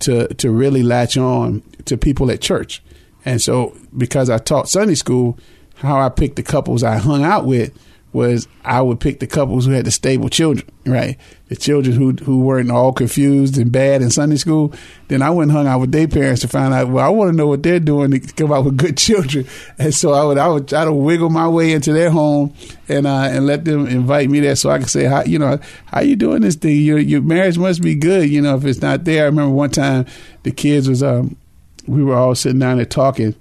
to 0.00 0.34
to 0.34 0.50
really 0.50 0.82
latch 0.82 1.16
on 1.16 1.62
to 1.84 1.96
people 1.96 2.28
at 2.28 2.40
church, 2.40 2.82
and 3.24 3.40
so 3.40 3.76
because 3.96 4.28
I 4.28 4.38
taught 4.38 4.68
Sunday 4.68 4.96
school, 4.96 5.38
how 5.82 6.00
I 6.00 6.08
picked 6.08 6.36
the 6.36 6.42
couples 6.42 6.82
I 6.82 6.96
hung 6.96 7.24
out 7.24 7.44
with 7.44 7.76
was 8.12 8.46
I 8.62 8.82
would 8.82 9.00
pick 9.00 9.20
the 9.20 9.26
couples 9.26 9.64
who 9.64 9.72
had 9.72 9.86
the 9.86 9.90
stable 9.90 10.28
children, 10.28 10.68
right? 10.84 11.16
The 11.48 11.56
children 11.56 11.96
who 11.96 12.12
who 12.12 12.42
weren't 12.42 12.70
all 12.70 12.92
confused 12.92 13.56
and 13.56 13.72
bad 13.72 14.02
in 14.02 14.10
Sunday 14.10 14.36
school. 14.36 14.74
Then 15.08 15.22
I 15.22 15.30
went 15.30 15.50
and 15.50 15.56
hung 15.56 15.66
out 15.66 15.80
with 15.80 15.92
their 15.92 16.06
parents 16.06 16.42
to 16.42 16.48
find 16.48 16.74
out. 16.74 16.88
Well, 16.88 17.04
I 17.04 17.08
want 17.08 17.30
to 17.30 17.36
know 17.36 17.46
what 17.46 17.62
they're 17.62 17.80
doing 17.80 18.10
to 18.10 18.20
come 18.20 18.52
out 18.52 18.66
with 18.66 18.76
good 18.76 18.96
children. 18.98 19.46
And 19.78 19.94
so 19.94 20.12
I 20.12 20.24
would 20.24 20.38
I 20.38 20.48
would 20.48 20.68
try 20.68 20.84
to 20.84 20.92
wiggle 20.92 21.30
my 21.30 21.48
way 21.48 21.72
into 21.72 21.92
their 21.92 22.10
home 22.10 22.54
and 22.88 23.06
uh, 23.06 23.28
and 23.30 23.46
let 23.46 23.64
them 23.64 23.86
invite 23.86 24.28
me 24.28 24.40
there 24.40 24.56
so 24.56 24.70
I 24.70 24.78
could 24.78 24.90
say, 24.90 25.04
how 25.04 25.24
you 25.24 25.38
know 25.38 25.58
how 25.86 26.02
you 26.02 26.14
doing 26.14 26.42
this 26.42 26.56
thing? 26.56 26.82
Your 26.82 26.98
your 26.98 27.22
marriage 27.22 27.56
must 27.56 27.80
be 27.80 27.94
good. 27.94 28.28
You 28.28 28.42
know, 28.42 28.56
if 28.56 28.64
it's 28.66 28.82
not 28.82 29.04
there. 29.04 29.22
I 29.22 29.26
remember 29.26 29.54
one 29.54 29.70
time 29.70 30.04
the 30.42 30.52
kids 30.52 30.88
was 30.88 31.02
um 31.02 31.36
we 31.86 32.04
were 32.04 32.14
all 32.14 32.34
sitting 32.34 32.58
down 32.58 32.76
there 32.76 32.86
talking 32.86 33.34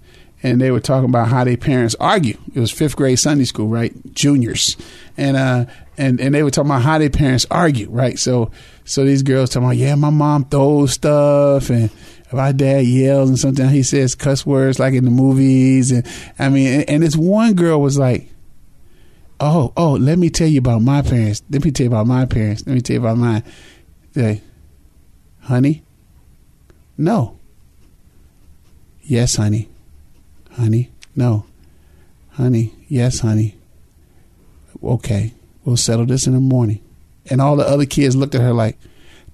and 0.44 0.60
they 0.60 0.72
were 0.72 0.80
talking 0.80 1.10
about 1.10 1.28
how 1.28 1.44
their 1.44 1.58
parents 1.58 1.96
argue. 2.00 2.38
It 2.54 2.60
was 2.60 2.72
fifth 2.72 2.96
grade 2.96 3.20
Sunday 3.20 3.44
school, 3.44 3.68
right? 3.68 3.94
Juniors, 4.14 4.76
and 5.18 5.38
uh, 5.38 5.66
and 5.98 6.20
and 6.20 6.34
they 6.34 6.44
were 6.44 6.52
talking 6.52 6.70
about 6.70 6.82
how 6.82 6.98
their 6.98 7.10
parents 7.10 7.46
argue, 7.52 7.90
right? 7.90 8.18
So 8.18 8.52
so 8.86 9.04
these 9.06 9.24
girls 9.24 9.50
talking 9.50 9.68
about, 9.68 9.78
yeah, 9.78 9.96
my 9.96 10.10
mom 10.10 10.46
throws 10.46 10.94
stuff, 10.94 11.70
and 11.70 11.90
my 12.32 12.52
dad 12.52 12.86
yells, 12.86 13.30
and 13.30 13.40
sometimes 13.40 13.72
he 13.72 13.84
says 13.84 14.16
cuss 14.16 14.46
words 14.46 14.80
like 14.80 14.94
in 14.94 15.06
the 15.06 15.12
movies, 15.12 15.92
and 15.92 16.06
I 16.40 16.50
mean, 16.50 16.82
and, 16.82 16.90
and 16.90 17.04
this 17.04 17.16
one 17.16 17.54
girl 17.54 17.82
was 17.82 17.98
like. 17.98 18.28
Oh, 19.44 19.74
oh, 19.76 19.94
let 19.94 20.20
me 20.20 20.30
tell 20.30 20.48
you 20.48 20.60
about 20.60 20.84
my 20.84 21.02
parents. 21.02 21.42
Let 21.50 21.66
me 21.66 21.72
tell 21.72 21.86
you 21.86 21.90
about 21.90 22.06
my 22.06 22.28
parents. 22.28 22.64
Let 22.68 22.76
me 22.76 22.82
tell 22.82 22.94
you 22.94 23.00
about 23.00 23.18
mine. 23.18 23.44
Say, 24.14 24.44
honey, 25.40 25.82
no. 26.96 27.40
Yes, 29.02 29.38
honey. 29.38 29.68
Honey, 30.54 30.92
no. 31.16 31.46
Honey, 32.32 32.74
yes, 32.88 33.20
honey. 33.20 33.58
Okay, 34.84 35.34
we'll 35.64 35.78
settle 35.78 36.06
this 36.06 36.28
in 36.28 36.34
the 36.34 36.40
morning. 36.40 36.82
And 37.30 37.40
all 37.40 37.56
the 37.56 37.68
other 37.68 37.86
kids 37.86 38.16
looked 38.16 38.36
at 38.36 38.42
her 38.42 38.54
like, 38.54 38.78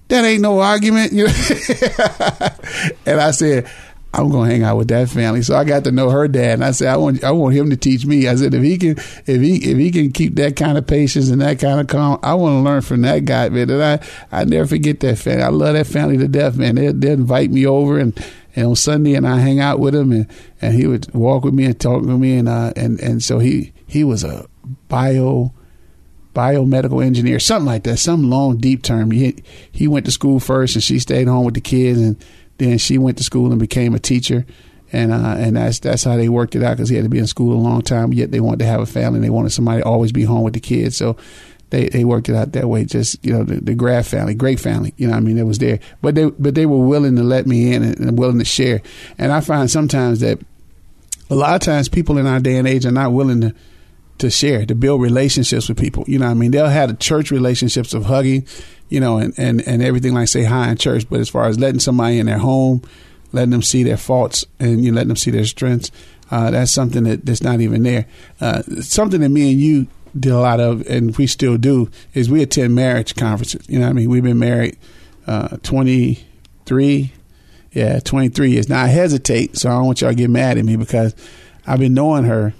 that 0.08 0.24
ain't 0.24 0.42
no 0.42 0.60
argument. 0.60 1.12
You 1.12 1.26
and 3.06 3.20
I 3.20 3.30
said, 3.30 3.70
I'm 4.12 4.30
gonna 4.30 4.50
hang 4.50 4.62
out 4.62 4.78
with 4.78 4.88
that 4.88 5.10
family. 5.10 5.42
So 5.42 5.54
I 5.54 5.64
got 5.64 5.84
to 5.84 5.92
know 5.92 6.08
her 6.08 6.26
dad, 6.28 6.54
and 6.54 6.64
I 6.64 6.70
said, 6.70 6.88
I 6.88 6.96
want 6.96 7.22
I 7.22 7.30
want 7.30 7.54
him 7.54 7.70
to 7.70 7.76
teach 7.76 8.06
me. 8.06 8.26
I 8.26 8.34
said, 8.36 8.54
if 8.54 8.62
he 8.62 8.78
can 8.78 8.92
if 9.26 9.40
he 9.42 9.56
if 9.70 9.76
he 9.76 9.90
can 9.90 10.12
keep 10.12 10.36
that 10.36 10.56
kind 10.56 10.78
of 10.78 10.86
patience 10.86 11.28
and 11.28 11.42
that 11.42 11.58
kind 11.58 11.78
of 11.78 11.88
calm, 11.88 12.18
I 12.22 12.34
want 12.34 12.54
to 12.54 12.60
learn 12.60 12.80
from 12.80 13.02
that 13.02 13.26
guy, 13.26 13.50
man. 13.50 13.68
And 13.68 13.82
I 13.82 14.00
I 14.32 14.44
never 14.44 14.66
forget 14.66 15.00
that 15.00 15.18
family. 15.18 15.42
I 15.42 15.48
love 15.48 15.74
that 15.74 15.86
family 15.86 16.16
to 16.18 16.28
death, 16.28 16.56
man. 16.56 16.76
They 16.76 16.92
they 16.92 17.12
invite 17.12 17.50
me 17.50 17.66
over 17.66 17.98
and. 17.98 18.18
And 18.58 18.66
on 18.66 18.74
Sunday, 18.74 19.14
and 19.14 19.24
I 19.24 19.38
hang 19.38 19.60
out 19.60 19.78
with 19.78 19.94
him, 19.94 20.10
and, 20.10 20.26
and 20.60 20.74
he 20.74 20.88
would 20.88 21.14
walk 21.14 21.44
with 21.44 21.54
me 21.54 21.64
and 21.64 21.78
talk 21.78 22.02
with 22.02 22.10
me, 22.10 22.36
and 22.38 22.48
uh, 22.48 22.72
and 22.74 22.98
and 22.98 23.22
so 23.22 23.38
he 23.38 23.72
he 23.86 24.02
was 24.02 24.24
a 24.24 24.48
bio 24.88 25.52
biomedical 26.34 27.04
engineer, 27.04 27.38
something 27.38 27.66
like 27.66 27.84
that, 27.84 27.98
some 27.98 28.28
long 28.28 28.56
deep 28.56 28.82
term. 28.82 29.12
He 29.12 29.36
he 29.70 29.86
went 29.86 30.06
to 30.06 30.10
school 30.10 30.40
first, 30.40 30.74
and 30.74 30.82
she 30.82 30.98
stayed 30.98 31.28
home 31.28 31.44
with 31.44 31.54
the 31.54 31.60
kids, 31.60 32.00
and 32.00 32.16
then 32.56 32.78
she 32.78 32.98
went 32.98 33.16
to 33.18 33.22
school 33.22 33.52
and 33.52 33.60
became 33.60 33.94
a 33.94 34.00
teacher, 34.00 34.44
and 34.92 35.12
uh, 35.12 35.36
and 35.38 35.56
that's 35.56 35.78
that's 35.78 36.02
how 36.02 36.16
they 36.16 36.28
worked 36.28 36.56
it 36.56 36.64
out 36.64 36.78
because 36.78 36.88
he 36.88 36.96
had 36.96 37.04
to 37.04 37.08
be 37.08 37.18
in 37.20 37.28
school 37.28 37.54
a 37.54 37.62
long 37.62 37.82
time. 37.82 38.12
Yet 38.12 38.32
they 38.32 38.40
wanted 38.40 38.58
to 38.58 38.66
have 38.66 38.80
a 38.80 38.86
family. 38.86 39.18
and 39.18 39.24
They 39.24 39.30
wanted 39.30 39.50
somebody 39.50 39.82
to 39.82 39.86
always 39.86 40.10
be 40.10 40.24
home 40.24 40.42
with 40.42 40.54
the 40.54 40.60
kids. 40.60 40.96
So 40.96 41.16
they 41.70 41.88
they 41.88 42.04
worked 42.04 42.28
it 42.28 42.36
out 42.36 42.52
that 42.52 42.68
way. 42.68 42.84
Just 42.84 43.24
you 43.24 43.32
know 43.32 43.44
the, 43.44 43.60
the 43.60 43.74
Graff 43.74 44.06
family, 44.06 44.34
great 44.34 44.60
family. 44.60 44.94
You 44.96 45.08
know 45.08 45.14
I 45.14 45.20
mean 45.20 45.38
it 45.38 45.44
was 45.44 45.58
there, 45.58 45.80
but 46.02 46.14
they 46.14 46.30
but 46.30 46.54
they 46.54 46.66
were 46.66 46.84
willing 46.84 47.16
to 47.16 47.22
let 47.22 47.46
me 47.46 47.72
in 47.72 47.82
and, 47.82 47.98
and 47.98 48.18
willing 48.18 48.38
to 48.38 48.44
share. 48.44 48.82
And 49.18 49.32
I 49.32 49.40
find 49.40 49.70
sometimes 49.70 50.20
that 50.20 50.38
a 51.30 51.34
lot 51.34 51.54
of 51.54 51.60
times 51.60 51.88
people 51.88 52.18
in 52.18 52.26
our 52.26 52.40
day 52.40 52.56
and 52.56 52.66
age 52.66 52.86
are 52.86 52.90
not 52.90 53.12
willing 53.12 53.40
to 53.42 53.54
to 54.18 54.30
share, 54.30 54.66
to 54.66 54.74
build 54.74 55.00
relationships 55.00 55.68
with 55.68 55.78
people. 55.78 56.04
You 56.06 56.18
know, 56.18 56.26
I 56.26 56.34
mean, 56.34 56.50
they'll 56.50 56.66
have 56.66 56.90
the 56.90 56.96
church 56.96 57.30
relationships 57.30 57.94
of 57.94 58.04
hugging, 58.04 58.46
you 58.88 59.00
know, 59.00 59.18
and, 59.18 59.32
and, 59.38 59.66
and 59.66 59.82
everything 59.82 60.14
like 60.14 60.28
say 60.28 60.42
hi 60.44 60.70
in 60.70 60.76
church. 60.76 61.08
But 61.08 61.20
as 61.20 61.28
far 61.28 61.46
as 61.46 61.58
letting 61.58 61.80
somebody 61.80 62.18
in 62.18 62.26
their 62.26 62.38
home, 62.38 62.82
letting 63.32 63.50
them 63.50 63.62
see 63.62 63.82
their 63.82 63.96
faults 63.96 64.44
and 64.58 64.84
you 64.84 64.90
know, 64.90 64.96
letting 64.96 65.08
them 65.08 65.16
see 65.16 65.30
their 65.30 65.44
strengths, 65.44 65.90
uh, 66.30 66.50
that's 66.50 66.72
something 66.72 67.04
that, 67.04 67.24
that's 67.24 67.42
not 67.42 67.60
even 67.60 67.82
there. 67.82 68.06
Uh, 68.40 68.62
something 68.80 69.20
that 69.20 69.28
me 69.28 69.52
and 69.52 69.60
you 69.60 69.86
did 70.18 70.32
a 70.32 70.38
lot 70.38 70.60
of, 70.60 70.86
and 70.86 71.16
we 71.16 71.26
still 71.26 71.56
do, 71.56 71.90
is 72.14 72.30
we 72.30 72.42
attend 72.42 72.74
marriage 72.74 73.14
conferences. 73.14 73.68
You 73.68 73.80
know, 73.80 73.88
I 73.88 73.92
mean, 73.92 74.10
we've 74.10 74.22
been 74.22 74.38
married 74.38 74.76
uh, 75.26 75.56
23, 75.62 77.12
yeah, 77.72 78.00
23 78.00 78.50
years. 78.50 78.68
Now 78.68 78.82
I 78.84 78.86
hesitate, 78.86 79.56
so 79.56 79.68
I 79.70 79.72
don't 79.72 79.86
want 79.86 80.00
y'all 80.00 80.10
to 80.10 80.16
get 80.16 80.30
mad 80.30 80.58
at 80.58 80.64
me 80.64 80.76
because 80.76 81.14
I've 81.66 81.80
been 81.80 81.94
knowing 81.94 82.24
her 82.24 82.54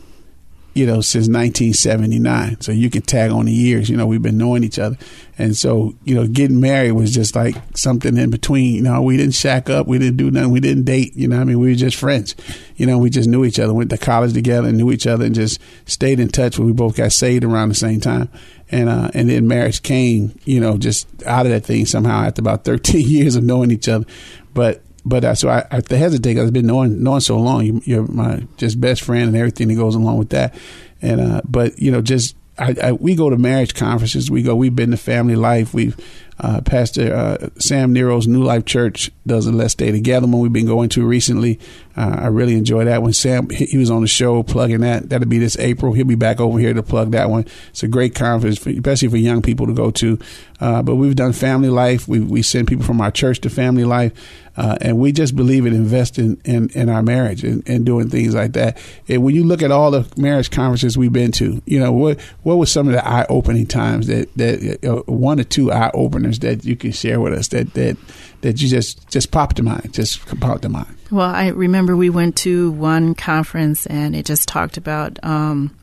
you 0.79 0.87
know, 0.87 1.01
since 1.01 1.27
1979. 1.27 2.61
So 2.61 2.71
you 2.71 2.89
can 2.89 3.03
tag 3.03 3.33
on 3.33 3.47
the 3.47 3.53
years. 3.53 3.91
You 3.91 3.97
know, 3.97 4.07
we've 4.07 4.23
been 4.23 4.39
knowing 4.39 4.63
each 4.63 4.79
other, 4.79 4.97
and 5.37 5.57
so 5.57 5.93
you 6.05 6.15
know, 6.15 6.29
getting 6.29 6.61
married 6.61 6.93
was 6.93 7.13
just 7.13 7.35
like 7.35 7.57
something 7.75 8.17
in 8.17 8.31
between. 8.31 8.77
You 8.77 8.83
know, 8.83 9.03
we 9.03 9.17
didn't 9.17 9.35
shack 9.35 9.69
up, 9.69 9.89
we 9.89 9.99
didn't 9.99 10.19
do 10.19 10.31
nothing, 10.31 10.53
we 10.53 10.61
didn't 10.61 10.85
date. 10.85 11.17
You 11.17 11.27
know, 11.27 11.41
I 11.41 11.45
mean, 11.45 11.59
we 11.59 11.71
were 11.71 11.75
just 11.75 11.97
friends. 11.97 12.37
You 12.77 12.87
know, 12.87 12.97
we 12.99 13.11
just 13.11 13.29
knew 13.29 13.45
each 13.45 13.59
other, 13.59 13.75
went 13.75 13.91
to 13.91 13.99
college 13.99 14.35
together, 14.35 14.69
and 14.69 14.79
knew 14.79 14.93
each 14.93 15.09
other, 15.09 15.25
and 15.25 15.35
just 15.35 15.61
stayed 15.85 16.21
in 16.21 16.29
touch. 16.29 16.61
We 16.61 16.73
both 16.73 16.97
got 16.97 17.11
saved 17.11 17.43
around 17.43 17.71
the 17.71 17.75
same 17.75 18.01
time. 18.01 18.31
And 18.71 18.89
uh, 18.89 19.11
and 19.15 19.29
then 19.29 19.49
marriage 19.49 19.83
came, 19.83 20.39
you 20.45 20.61
know, 20.61 20.79
just 20.79 21.09
out 21.25 21.45
of 21.45 21.51
that 21.51 21.65
thing 21.65 21.87
somehow 21.87 22.23
after 22.23 22.41
about 22.41 22.65
13 22.65 23.01
years 23.09 23.35
of 23.35 23.43
knowing 23.43 23.73
each 23.73 23.89
other. 23.89 24.07
But 24.55 24.83
but 25.05 25.25
uh, 25.25 25.35
so 25.35 25.49
I, 25.49 25.65
I 25.71 25.83
hesitate 25.89 26.35
because 26.35 26.49
I've 26.49 26.53
been 26.53 26.67
knowing 26.67 27.03
knowing 27.03 27.21
so 27.21 27.39
long. 27.39 27.83
You, 27.85 28.03
are 28.03 28.07
my 28.07 28.47
just 28.57 28.81
best 28.81 29.03
friend 29.03 29.29
and 29.29 29.37
everything 29.37 29.69
that 29.69 29.75
goes 29.75 29.95
along 29.95 30.19
with 30.19 30.31
that. 30.31 30.55
And 31.01 31.21
uh, 31.21 31.41
but 31.45 31.79
you 31.79 31.91
know, 31.91 32.03
just 32.03 32.37
I, 32.59 32.75
I, 32.83 32.93
we 32.93 33.15
go 33.15 33.31
to 33.31 33.37
marriage 33.37 33.75
conferences. 33.75 34.31
We 34.31 34.43
go. 34.43 34.55
We've 34.57 34.75
been 34.75 34.91
to 34.91 34.97
family 34.97 35.37
life. 35.37 35.73
We've 35.73 35.97
uh, 36.41 36.61
Pastor 36.61 37.15
uh, 37.15 37.49
Sam 37.59 37.93
Nero's 37.93 38.29
New 38.29 38.43
Life 38.43 38.65
Church 38.65 39.11
does 39.27 39.47
a 39.47 39.53
Let's 39.53 39.73
Stay 39.73 39.91
Together 39.91 40.27
one 40.27 40.41
we've 40.41 40.53
been 40.53 40.67
going 40.67 40.89
to 40.91 41.07
recently. 41.07 41.59
Uh, 41.97 42.17
I 42.21 42.27
really 42.29 42.55
enjoy 42.55 42.85
that 42.85 43.03
one. 43.03 43.13
Sam 43.13 43.51
he 43.51 43.77
was 43.77 43.91
on 43.91 44.03
the 44.03 44.09
show 44.09 44.43
plugging 44.45 44.81
that. 44.81 45.09
That'll 45.09 45.27
be 45.27 45.39
this 45.39 45.59
April. 45.59 45.93
He'll 45.93 46.07
be 46.07 46.15
back 46.15 46.39
over 46.39 46.59
here 46.59 46.73
to 46.73 46.83
plug 46.83 47.11
that 47.11 47.29
one. 47.29 47.45
It's 47.71 47.83
a 47.83 47.89
great 47.89 48.15
conference, 48.15 48.59
for, 48.59 48.71
especially 48.71 49.09
for 49.09 49.17
young 49.17 49.43
people 49.43 49.67
to 49.67 49.75
go 49.75 49.91
to. 49.91 50.19
Uh, 50.61 50.83
but 50.83 50.95
we've 50.95 51.17
done 51.17 51.33
family 51.33 51.71
life. 51.71 52.07
We 52.07 52.21
we 52.21 52.43
send 52.43 52.69
people 52.69 52.85
from 52.85 53.01
our 53.01 53.11
church 53.11 53.41
to 53.41 53.51
family 53.51 53.85
life. 53.85 54.13
Uh, 54.59 54.77
and 54.81 54.99
we 54.99 55.13
just 55.13 55.37
believe 55.37 55.67
in 55.67 55.73
investing 55.73 56.41
in, 56.45 56.69
in 56.71 56.89
our 56.89 57.01
marriage 57.01 57.45
and, 57.45 57.63
and, 57.69 57.87
doing 57.87 58.11
things 58.11 58.35
like 58.35 58.55
that. 58.55 58.77
And 59.07 59.23
when 59.23 59.37
you 59.37 59.45
look 59.45 59.63
at 59.63 59.71
all 59.71 59.93
the 59.93 60.05
marriage 60.17 60.51
conferences 60.51 60.99
we've 60.99 61.13
been 61.13 61.31
to, 61.33 61.63
you 61.65 61.79
know 61.79 61.93
what 61.93 62.21
what 62.43 62.57
were 62.59 62.67
some 62.67 62.89
of 62.89 62.93
the 62.93 63.07
eye 63.07 63.25
opening 63.29 63.67
times 63.67 64.09
that 64.09 64.35
that 64.35 64.85
uh, 64.85 65.03
one 65.13 65.39
or 65.39 65.45
two 65.45 65.71
eye 65.71 65.93
openers 66.29 66.39
that 66.41 66.65
you 66.65 66.77
can 66.77 66.93
share 66.93 67.21
with 67.21 67.33
us 67.33 67.49
that 67.49 67.75
that 67.75 67.97
that 68.41 68.61
you 68.61 68.69
just 68.69 69.09
just 69.09 69.31
popped 69.31 69.57
to 69.57 69.63
mind, 69.63 69.93
just 69.95 70.25
popped 70.41 70.63
to 70.63 70.69
mind. 70.69 70.95
Well, 71.11 71.29
I 71.29 71.49
remember 71.49 71.97
we 71.97 72.11
went 72.11 72.37
to 72.39 72.71
one 72.73 73.15
conference 73.15 73.87
and 73.87 74.15
it 74.15 74.27
just 74.27 74.47
talked 74.47 74.77
about 74.77 75.19
um, 75.25 75.75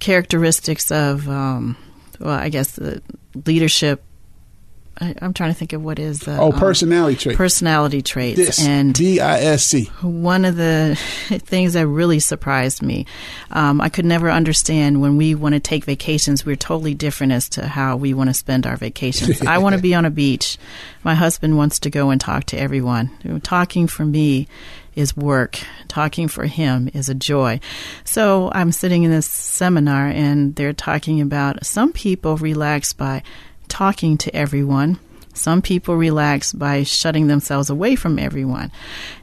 characteristics 0.00 0.90
of, 0.90 1.28
um, 1.28 1.76
well, 2.18 2.34
I 2.34 2.48
guess 2.48 2.72
the 2.72 3.00
leadership 3.46 4.02
I, 5.00 5.14
am 5.20 5.32
trying 5.32 5.50
to 5.50 5.58
think 5.58 5.72
of 5.72 5.82
what 5.82 5.98
is 5.98 6.20
the 6.20 6.38
oh 6.38 6.52
personality 6.52 7.14
um, 7.14 7.18
traits. 7.18 7.36
Personality 7.36 8.02
traits 8.02 8.36
Disc, 8.36 8.62
and 8.62 8.92
D 8.94 9.20
I 9.20 9.40
S 9.40 9.64
C. 9.64 9.84
One 10.02 10.44
of 10.44 10.56
the 10.56 10.96
things 11.28 11.72
that 11.72 11.86
really 11.86 12.20
surprised 12.20 12.82
me, 12.82 13.06
um, 13.50 13.80
I 13.80 13.88
could 13.88 14.04
never 14.04 14.30
understand 14.30 15.00
when 15.00 15.16
we 15.16 15.34
want 15.34 15.54
to 15.54 15.60
take 15.60 15.84
vacations. 15.84 16.44
We're 16.44 16.56
totally 16.56 16.94
different 16.94 17.32
as 17.32 17.48
to 17.50 17.66
how 17.66 17.96
we 17.96 18.14
want 18.14 18.30
to 18.30 18.34
spend 18.34 18.66
our 18.66 18.76
vacations. 18.76 19.40
I 19.42 19.58
want 19.58 19.74
to 19.74 19.82
be 19.82 19.94
on 19.94 20.04
a 20.04 20.10
beach. 20.10 20.58
My 21.02 21.14
husband 21.14 21.56
wants 21.56 21.80
to 21.80 21.90
go 21.90 22.10
and 22.10 22.20
talk 22.20 22.44
to 22.46 22.58
everyone. 22.58 23.40
Talking 23.42 23.86
for 23.86 24.04
me 24.04 24.48
is 24.94 25.16
work. 25.16 25.58
Talking 25.88 26.28
for 26.28 26.44
him 26.44 26.90
is 26.92 27.08
a 27.08 27.14
joy. 27.14 27.60
So 28.04 28.50
I'm 28.52 28.72
sitting 28.72 29.04
in 29.04 29.10
this 29.10 29.26
seminar 29.26 30.08
and 30.08 30.54
they're 30.56 30.72
talking 30.72 31.20
about 31.20 31.64
some 31.64 31.92
people 31.92 32.36
relax 32.36 32.92
by 32.92 33.22
talking 33.70 34.18
to 34.18 34.36
everyone. 34.36 34.98
Some 35.32 35.62
people 35.62 35.94
relax 35.94 36.52
by 36.52 36.82
shutting 36.82 37.28
themselves 37.28 37.70
away 37.70 37.94
from 37.94 38.18
everyone. 38.18 38.72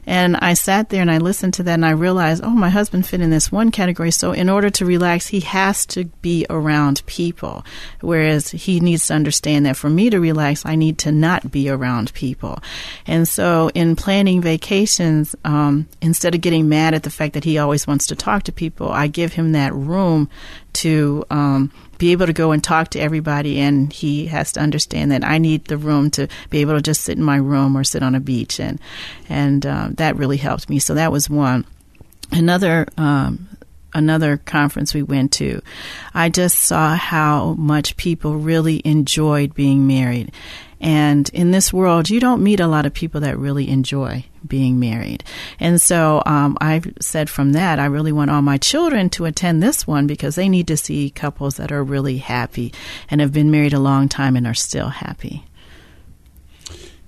And 0.06 0.36
I 0.38 0.54
sat 0.54 0.88
there 0.88 1.02
and 1.02 1.10
I 1.10 1.18
listened 1.18 1.54
to 1.54 1.62
that 1.64 1.74
and 1.74 1.84
I 1.84 1.90
realized, 1.90 2.42
oh, 2.42 2.50
my 2.50 2.70
husband 2.70 3.06
fit 3.06 3.20
in 3.20 3.28
this 3.28 3.52
one 3.52 3.70
category. 3.70 4.10
So 4.10 4.32
in 4.32 4.48
order 4.48 4.70
to 4.70 4.86
relax, 4.86 5.26
he 5.26 5.40
has 5.40 5.84
to 5.86 6.06
be 6.22 6.46
around 6.48 7.04
people. 7.04 7.64
Whereas 8.00 8.50
he 8.50 8.80
needs 8.80 9.06
to 9.08 9.14
understand 9.14 9.66
that 9.66 9.76
for 9.76 9.90
me 9.90 10.08
to 10.08 10.18
relax, 10.18 10.64
I 10.64 10.76
need 10.76 10.96
to 11.00 11.12
not 11.12 11.50
be 11.50 11.68
around 11.68 12.14
people. 12.14 12.58
And 13.06 13.28
so 13.28 13.70
in 13.74 13.94
planning 13.94 14.40
vacations, 14.40 15.36
um, 15.44 15.88
instead 16.00 16.34
of 16.34 16.40
getting 16.40 16.70
mad 16.70 16.94
at 16.94 17.02
the 17.02 17.10
fact 17.10 17.34
that 17.34 17.44
he 17.44 17.58
always 17.58 17.86
wants 17.86 18.06
to 18.06 18.16
talk 18.16 18.44
to 18.44 18.52
people, 18.52 18.88
I 18.90 19.08
give 19.08 19.34
him 19.34 19.52
that 19.52 19.74
room 19.74 20.30
to, 20.72 21.24
um, 21.28 21.70
be 21.98 22.12
able 22.12 22.26
to 22.26 22.32
go 22.32 22.52
and 22.52 22.62
talk 22.62 22.90
to 22.90 23.00
everybody, 23.00 23.58
and 23.58 23.92
he 23.92 24.26
has 24.26 24.52
to 24.52 24.60
understand 24.60 25.12
that 25.12 25.24
I 25.24 25.38
need 25.38 25.66
the 25.66 25.76
room 25.76 26.10
to 26.12 26.28
be 26.48 26.60
able 26.60 26.74
to 26.74 26.82
just 26.82 27.02
sit 27.02 27.18
in 27.18 27.24
my 27.24 27.36
room 27.36 27.76
or 27.76 27.84
sit 27.84 28.02
on 28.02 28.14
a 28.14 28.20
beach, 28.20 28.60
and 28.60 28.80
and 29.28 29.66
uh, 29.66 29.88
that 29.92 30.16
really 30.16 30.36
helped 30.36 30.70
me. 30.70 30.78
So 30.78 30.94
that 30.94 31.12
was 31.12 31.28
one. 31.28 31.66
Another 32.30 32.86
um, 32.96 33.48
another 33.94 34.36
conference 34.36 34.94
we 34.94 35.02
went 35.02 35.32
to, 35.32 35.60
I 36.14 36.28
just 36.28 36.60
saw 36.60 36.94
how 36.94 37.54
much 37.54 37.96
people 37.96 38.36
really 38.36 38.80
enjoyed 38.84 39.54
being 39.54 39.86
married. 39.86 40.32
And 40.80 41.28
in 41.30 41.50
this 41.50 41.72
world, 41.72 42.08
you 42.08 42.20
don't 42.20 42.42
meet 42.42 42.60
a 42.60 42.68
lot 42.68 42.86
of 42.86 42.94
people 42.94 43.20
that 43.22 43.38
really 43.38 43.68
enjoy 43.68 44.24
being 44.46 44.78
married. 44.78 45.24
And 45.58 45.80
so 45.80 46.22
um, 46.24 46.56
I 46.60 46.82
said 47.00 47.28
from 47.28 47.52
that, 47.52 47.78
I 47.78 47.86
really 47.86 48.12
want 48.12 48.30
all 48.30 48.42
my 48.42 48.58
children 48.58 49.10
to 49.10 49.24
attend 49.24 49.62
this 49.62 49.86
one 49.86 50.06
because 50.06 50.36
they 50.36 50.48
need 50.48 50.68
to 50.68 50.76
see 50.76 51.10
couples 51.10 51.56
that 51.56 51.72
are 51.72 51.82
really 51.82 52.18
happy 52.18 52.72
and 53.10 53.20
have 53.20 53.32
been 53.32 53.50
married 53.50 53.72
a 53.72 53.80
long 53.80 54.08
time 54.08 54.36
and 54.36 54.46
are 54.46 54.54
still 54.54 54.88
happy. 54.88 55.44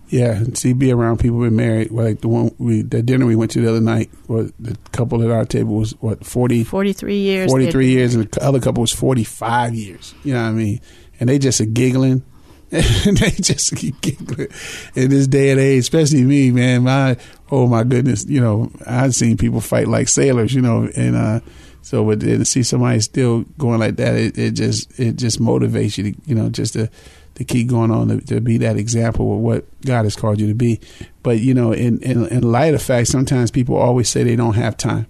Yeah, 0.09 0.43
see, 0.55 0.73
be 0.73 0.91
around 0.91 1.19
people 1.19 1.41
been 1.41 1.55
married. 1.55 1.93
Like 1.93 2.21
the 2.21 2.29
one 2.29 2.53
we, 2.59 2.83
the 2.83 3.01
dinner 3.01 3.27
we 3.27 3.37
went 3.37 3.53
to 3.53 3.61
the 3.61 3.69
other 3.69 3.81
night, 3.81 4.11
the 4.29 4.77
couple 4.91 5.23
at 5.23 5.31
our 5.31 5.45
table 5.45 5.77
was 5.77 5.93
what 6.01 6.27
40, 6.27 6.65
43 6.65 7.17
years. 7.17 7.51
43 7.51 7.89
years, 7.89 8.15
and 8.17 8.29
the 8.29 8.45
other 8.45 8.59
couple 8.59 8.81
was 8.81 8.93
45 8.93 9.73
years. 9.75 10.13
You 10.25 10.35
know 10.35 10.43
what 10.43 10.49
I 10.49 10.53
mean? 10.53 10.81
And 11.21 11.29
they 11.29 11.39
just 11.39 11.61
are 11.61 11.67
giggling. 11.67 12.25
And 12.73 13.17
they 13.19 13.31
just 13.31 13.75
keep 13.77 14.01
giggling 14.01 14.49
in 14.95 15.11
this 15.11 15.27
day 15.27 15.51
and 15.51 15.61
age, 15.61 15.81
especially 15.81 16.23
me, 16.23 16.51
man. 16.51 16.85
My 16.85 17.17
oh 17.51 17.67
my 17.67 17.85
goodness, 17.85 18.25
you 18.27 18.41
know, 18.41 18.71
I've 18.87 19.15
seen 19.15 19.37
people 19.37 19.61
fight 19.61 19.89
like 19.89 20.09
sailors, 20.09 20.55
you 20.55 20.63
know, 20.63 20.89
and 20.97 21.17
uh, 21.17 21.41
so 21.83 22.05
but 22.05 22.21
to 22.21 22.45
see 22.45 22.63
somebody 22.63 23.01
still 23.01 23.43
going 23.59 23.81
like 23.81 23.97
that, 23.97 24.15
it, 24.15 24.39
it 24.39 24.51
just 24.53 24.99
it 24.99 25.17
just 25.17 25.41
motivates 25.41 25.99
you 25.99 26.13
to 26.13 26.21
you 26.27 26.35
know 26.35 26.49
just 26.49 26.75
to 26.75 26.91
to 27.37 27.45
keep 27.45 27.69
going 27.69 27.91
on 27.91 28.09
to, 28.09 28.21
to, 28.21 28.41
be 28.41 28.59
that 28.59 28.77
example 28.77 29.33
of 29.33 29.41
what 29.41 29.65
God 29.83 30.03
has 30.05 30.15
called 30.15 30.39
you 30.39 30.49
to 30.49 30.55
be. 30.55 30.79
But 31.23 31.39
you 31.39 31.55
know, 31.55 31.73
in, 31.73 31.99
in 32.03 32.27
in 32.27 32.43
light 32.43 32.75
of 32.75 32.83
fact, 32.83 33.09
sometimes 33.09 33.51
people 33.51 33.77
always 33.77 34.09
say 34.09 34.23
they 34.23 34.37
don't 34.37 34.55
have 34.55 34.77
time. 34.77 35.07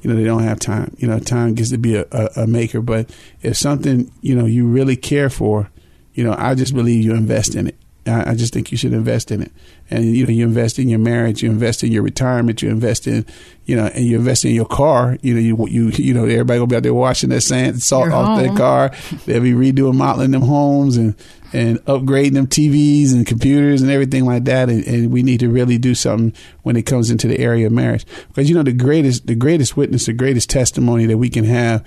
You 0.00 0.10
know, 0.10 0.16
they 0.16 0.24
don't 0.24 0.44
have 0.44 0.60
time. 0.60 0.96
You 0.98 1.08
know, 1.08 1.18
time 1.18 1.54
gets 1.54 1.70
to 1.70 1.78
be 1.78 1.96
a, 1.96 2.06
a, 2.10 2.28
a 2.36 2.46
maker. 2.46 2.80
But 2.80 3.10
if 3.42 3.56
something 3.56 4.10
you 4.22 4.34
know 4.34 4.46
you 4.46 4.66
really 4.66 4.96
care 4.96 5.28
for, 5.28 5.70
you 6.18 6.24
know, 6.24 6.34
I 6.36 6.56
just 6.56 6.74
believe 6.74 7.04
you 7.04 7.14
invest 7.14 7.54
in 7.54 7.68
it. 7.68 7.76
I, 8.04 8.30
I 8.30 8.34
just 8.34 8.52
think 8.52 8.72
you 8.72 8.76
should 8.76 8.92
invest 8.92 9.30
in 9.30 9.40
it. 9.40 9.52
And 9.88 10.04
you 10.04 10.26
know, 10.26 10.32
you 10.32 10.44
invest 10.44 10.80
in 10.80 10.88
your 10.88 10.98
marriage, 10.98 11.44
you 11.44 11.48
invest 11.48 11.84
in 11.84 11.92
your 11.92 12.02
retirement, 12.02 12.60
you 12.60 12.70
invest 12.70 13.06
in, 13.06 13.24
you 13.66 13.76
know, 13.76 13.86
and 13.86 14.04
you 14.04 14.16
invest 14.16 14.44
in 14.44 14.52
your 14.52 14.66
car. 14.66 15.16
You 15.22 15.34
know, 15.34 15.40
you 15.40 15.68
you 15.68 15.90
you 15.90 16.12
know, 16.12 16.24
everybody 16.24 16.58
gonna 16.58 16.66
be 16.66 16.74
out 16.74 16.82
there 16.82 16.92
washing 16.92 17.30
that 17.30 17.42
sand, 17.42 17.80
salt 17.84 18.06
Your 18.06 18.14
off 18.14 18.40
their 18.40 18.52
car. 18.56 18.90
They'll 19.26 19.42
be 19.42 19.52
redoing, 19.52 19.94
modeling 19.94 20.32
them 20.32 20.42
homes 20.42 20.96
and 20.96 21.14
and 21.52 21.78
upgrading 21.84 22.34
them 22.34 22.48
TVs 22.48 23.12
and 23.12 23.24
computers 23.24 23.80
and 23.80 23.88
everything 23.88 24.24
like 24.24 24.42
that. 24.46 24.68
And, 24.68 24.84
and 24.88 25.12
we 25.12 25.22
need 25.22 25.38
to 25.38 25.48
really 25.48 25.78
do 25.78 25.94
something 25.94 26.34
when 26.64 26.74
it 26.74 26.82
comes 26.82 27.12
into 27.12 27.28
the 27.28 27.38
area 27.38 27.68
of 27.68 27.72
marriage, 27.72 28.04
because 28.26 28.48
you 28.48 28.56
know, 28.56 28.64
the 28.64 28.72
greatest 28.72 29.28
the 29.28 29.36
greatest 29.36 29.76
witness, 29.76 30.06
the 30.06 30.12
greatest 30.12 30.50
testimony 30.50 31.06
that 31.06 31.18
we 31.18 31.30
can 31.30 31.44
have 31.44 31.86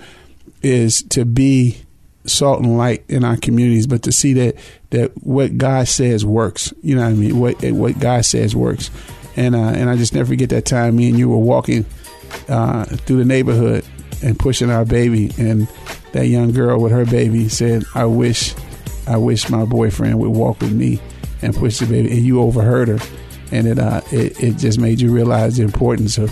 is 0.62 1.02
to 1.10 1.26
be 1.26 1.82
salt 2.24 2.60
and 2.60 2.76
light 2.76 3.04
in 3.08 3.24
our 3.24 3.36
communities, 3.36 3.86
but 3.86 4.02
to 4.04 4.12
see 4.12 4.32
that 4.34 4.56
that 4.90 5.10
what 5.24 5.56
God 5.58 5.88
says 5.88 6.24
works. 6.24 6.72
You 6.82 6.96
know 6.96 7.02
what 7.02 7.10
I 7.10 7.14
mean? 7.14 7.38
What 7.38 7.62
what 7.72 7.98
God 7.98 8.24
says 8.24 8.54
works. 8.54 8.90
And 9.36 9.54
uh, 9.54 9.58
and 9.58 9.88
I 9.88 9.96
just 9.96 10.14
never 10.14 10.28
forget 10.28 10.50
that 10.50 10.66
time 10.66 10.96
me 10.96 11.08
and 11.08 11.18
you 11.18 11.28
were 11.28 11.38
walking 11.38 11.86
uh, 12.48 12.84
through 12.84 13.18
the 13.18 13.24
neighborhood 13.24 13.84
and 14.22 14.38
pushing 14.38 14.70
our 14.70 14.84
baby, 14.84 15.32
and 15.38 15.66
that 16.12 16.26
young 16.26 16.52
girl 16.52 16.80
with 16.80 16.92
her 16.92 17.04
baby 17.04 17.48
said, 17.48 17.84
"I 17.94 18.04
wish, 18.04 18.54
I 19.06 19.16
wish 19.16 19.48
my 19.48 19.64
boyfriend 19.64 20.18
would 20.20 20.30
walk 20.30 20.60
with 20.60 20.72
me 20.72 21.00
and 21.40 21.54
push 21.54 21.78
the 21.78 21.86
baby." 21.86 22.10
And 22.10 22.20
you 22.24 22.40
overheard 22.40 22.88
her, 22.88 22.98
and 23.50 23.66
it 23.66 23.78
uh, 23.78 24.02
it, 24.12 24.42
it 24.42 24.58
just 24.58 24.78
made 24.78 25.00
you 25.00 25.12
realize 25.12 25.56
the 25.56 25.64
importance 25.64 26.18
of 26.18 26.30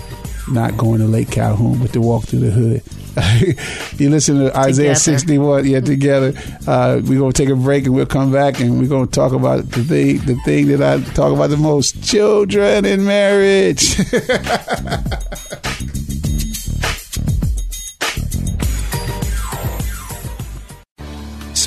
not 0.48 0.76
going 0.76 1.00
to 1.00 1.06
Lake 1.06 1.30
Calhoun, 1.30 1.78
but 1.78 1.92
to 1.92 2.00
walk 2.00 2.24
through 2.24 2.40
the 2.40 2.50
hood. 2.50 2.82
you 3.98 4.10
listen 4.10 4.38
to 4.38 4.56
Isaiah 4.56 4.94
Together. 4.94 5.18
61, 5.18 5.66
yeah, 5.66 5.80
together. 5.80 6.32
Uh, 6.66 7.00
we're 7.04 7.18
going 7.18 7.32
to 7.32 7.42
take 7.42 7.48
a 7.48 7.56
break 7.56 7.86
and 7.86 7.94
we'll 7.94 8.06
come 8.06 8.32
back 8.32 8.60
and 8.60 8.78
we're 8.78 8.88
going 8.88 9.06
to 9.06 9.12
talk 9.12 9.32
about 9.32 9.68
the 9.70 9.82
thing, 9.84 10.18
the 10.18 10.36
thing 10.44 10.68
that 10.68 10.82
I 10.82 11.02
talk 11.12 11.32
about 11.32 11.50
the 11.50 11.56
most 11.56 12.02
children 12.02 12.84
in 12.84 13.04
marriage. 13.04 13.96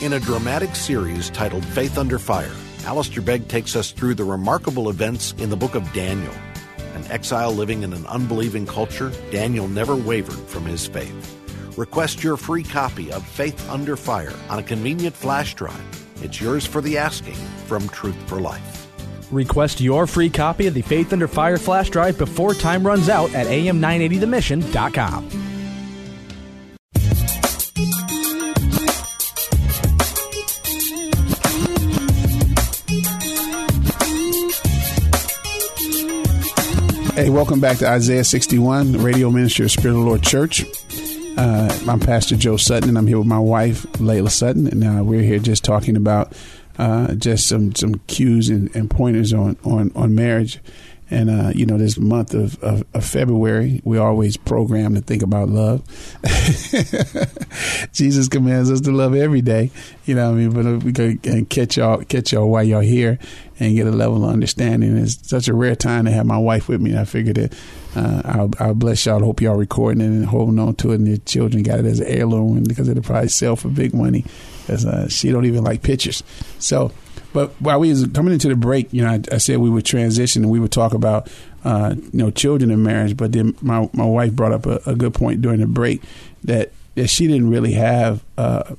In 0.00 0.14
a 0.14 0.20
dramatic 0.20 0.74
series 0.74 1.28
titled 1.28 1.62
Faith 1.62 1.98
Under 1.98 2.18
Fire, 2.18 2.54
Alistair 2.86 3.20
Begg 3.20 3.48
takes 3.48 3.76
us 3.76 3.90
through 3.90 4.14
the 4.14 4.24
remarkable 4.24 4.88
events 4.88 5.34
in 5.36 5.50
the 5.50 5.58
book 5.58 5.74
of 5.74 5.92
Daniel. 5.92 6.32
An 6.94 7.04
exile 7.10 7.52
living 7.52 7.82
in 7.82 7.92
an 7.92 8.06
unbelieving 8.06 8.64
culture, 8.64 9.12
Daniel 9.30 9.68
never 9.68 9.94
wavered 9.94 10.38
from 10.48 10.64
his 10.64 10.86
faith. 10.86 11.36
Request 11.76 12.24
your 12.24 12.38
free 12.38 12.62
copy 12.62 13.12
of 13.12 13.26
Faith 13.26 13.68
Under 13.68 13.94
Fire 13.94 14.32
on 14.48 14.58
a 14.58 14.62
convenient 14.62 15.14
flash 15.14 15.54
drive. 15.54 15.84
It's 16.22 16.40
yours 16.40 16.64
for 16.64 16.80
the 16.80 16.96
asking 16.96 17.36
from 17.66 17.86
Truth 17.90 18.26
for 18.26 18.40
Life. 18.40 18.88
Request 19.30 19.82
your 19.82 20.06
free 20.06 20.30
copy 20.30 20.66
of 20.66 20.72
the 20.72 20.80
Faith 20.80 21.12
Under 21.12 21.28
Fire 21.28 21.58
flash 21.58 21.90
drive 21.90 22.16
before 22.16 22.54
time 22.54 22.86
runs 22.86 23.10
out 23.10 23.34
at 23.34 23.48
am980themission.com. 23.48 25.49
Welcome 37.30 37.60
back 37.60 37.78
to 37.78 37.88
Isaiah 37.88 38.24
61, 38.24 38.90
the 38.90 38.98
radio 38.98 39.30
ministry 39.30 39.64
of 39.64 39.70
Spirit 39.70 39.94
of 39.94 40.00
the 40.00 40.06
Lord 40.06 40.22
Church. 40.22 40.64
Uh, 41.38 41.78
I'm 41.88 42.00
Pastor 42.00 42.34
Joe 42.34 42.56
Sutton, 42.56 42.88
and 42.88 42.98
I'm 42.98 43.06
here 43.06 43.18
with 43.18 43.28
my 43.28 43.38
wife, 43.38 43.84
Layla 43.94 44.30
Sutton, 44.30 44.66
and 44.66 44.82
uh, 44.82 45.04
we're 45.04 45.22
here 45.22 45.38
just 45.38 45.64
talking 45.64 45.96
about 45.96 46.32
uh, 46.76 47.14
just 47.14 47.48
some 47.48 47.72
some 47.76 47.94
cues 48.08 48.48
and, 48.48 48.74
and 48.74 48.90
pointers 48.90 49.32
on, 49.32 49.56
on, 49.64 49.92
on 49.94 50.14
marriage. 50.16 50.58
And 51.10 51.28
uh, 51.28 51.52
you 51.54 51.66
know, 51.66 51.76
this 51.76 51.98
month 51.98 52.34
of, 52.34 52.62
of, 52.62 52.84
of 52.94 53.04
February, 53.04 53.80
we 53.84 53.98
always 53.98 54.36
program 54.36 54.94
to 54.94 55.00
think 55.00 55.22
about 55.22 55.48
love. 55.48 55.82
Jesus 57.92 58.28
commands 58.28 58.70
us 58.70 58.80
to 58.82 58.92
love 58.92 59.14
every 59.14 59.42
day. 59.42 59.72
You 60.04 60.14
know, 60.14 60.30
what 60.30 60.38
I 60.38 60.38
mean, 60.38 60.78
but 60.80 60.84
we 60.84 60.92
can 60.92 61.46
catch 61.46 61.76
y'all, 61.76 62.02
catch 62.04 62.32
y'all 62.32 62.48
while 62.48 62.62
y'all 62.62 62.80
here, 62.80 63.18
and 63.58 63.74
get 63.74 63.88
a 63.88 63.90
level 63.90 64.24
of 64.24 64.30
understanding. 64.30 64.96
It's 64.96 65.28
such 65.28 65.48
a 65.48 65.54
rare 65.54 65.74
time 65.74 66.04
to 66.04 66.12
have 66.12 66.26
my 66.26 66.38
wife 66.38 66.68
with 66.68 66.80
me. 66.80 66.96
I 66.96 67.04
figured 67.04 67.36
that 67.36 67.54
uh, 67.96 68.22
I'll, 68.24 68.50
I'll 68.60 68.74
bless 68.74 69.04
y'all. 69.04 69.20
Hope 69.20 69.40
y'all 69.40 69.56
recording 69.56 70.00
it 70.00 70.06
and 70.06 70.26
holding 70.26 70.58
on 70.60 70.76
to 70.76 70.92
it, 70.92 70.96
and 70.96 71.08
your 71.08 71.16
children 71.18 71.64
got 71.64 71.80
it 71.80 71.86
as 71.86 71.98
an 71.98 72.06
heirloom, 72.06 72.62
because 72.64 72.88
it'll 72.88 73.02
probably 73.02 73.28
sell 73.28 73.56
for 73.56 73.68
big 73.68 73.94
money. 73.94 74.24
Because 74.62 74.86
uh, 74.86 75.08
she 75.08 75.32
don't 75.32 75.46
even 75.46 75.64
like 75.64 75.82
pictures, 75.82 76.22
so. 76.58 76.92
But 77.32 77.50
while 77.60 77.78
we 77.80 77.90
was 77.90 78.06
coming 78.08 78.32
into 78.32 78.48
the 78.48 78.56
break, 78.56 78.92
you 78.92 79.02
know, 79.02 79.10
I, 79.10 79.20
I 79.32 79.38
said 79.38 79.58
we 79.58 79.70
would 79.70 79.84
transition 79.84 80.42
and 80.42 80.50
we 80.50 80.58
would 80.58 80.72
talk 80.72 80.94
about, 80.94 81.30
uh, 81.64 81.94
you 81.96 82.18
know, 82.18 82.30
children 82.30 82.70
in 82.70 82.82
marriage. 82.82 83.16
But 83.16 83.32
then 83.32 83.56
my 83.60 83.88
my 83.92 84.04
wife 84.04 84.32
brought 84.32 84.52
up 84.52 84.66
a, 84.66 84.80
a 84.86 84.94
good 84.94 85.14
point 85.14 85.40
during 85.40 85.60
the 85.60 85.66
break 85.66 86.02
that 86.44 86.72
that 86.94 87.08
she 87.08 87.26
didn't 87.26 87.50
really 87.50 87.72
have 87.72 88.24
uh, 88.36 88.74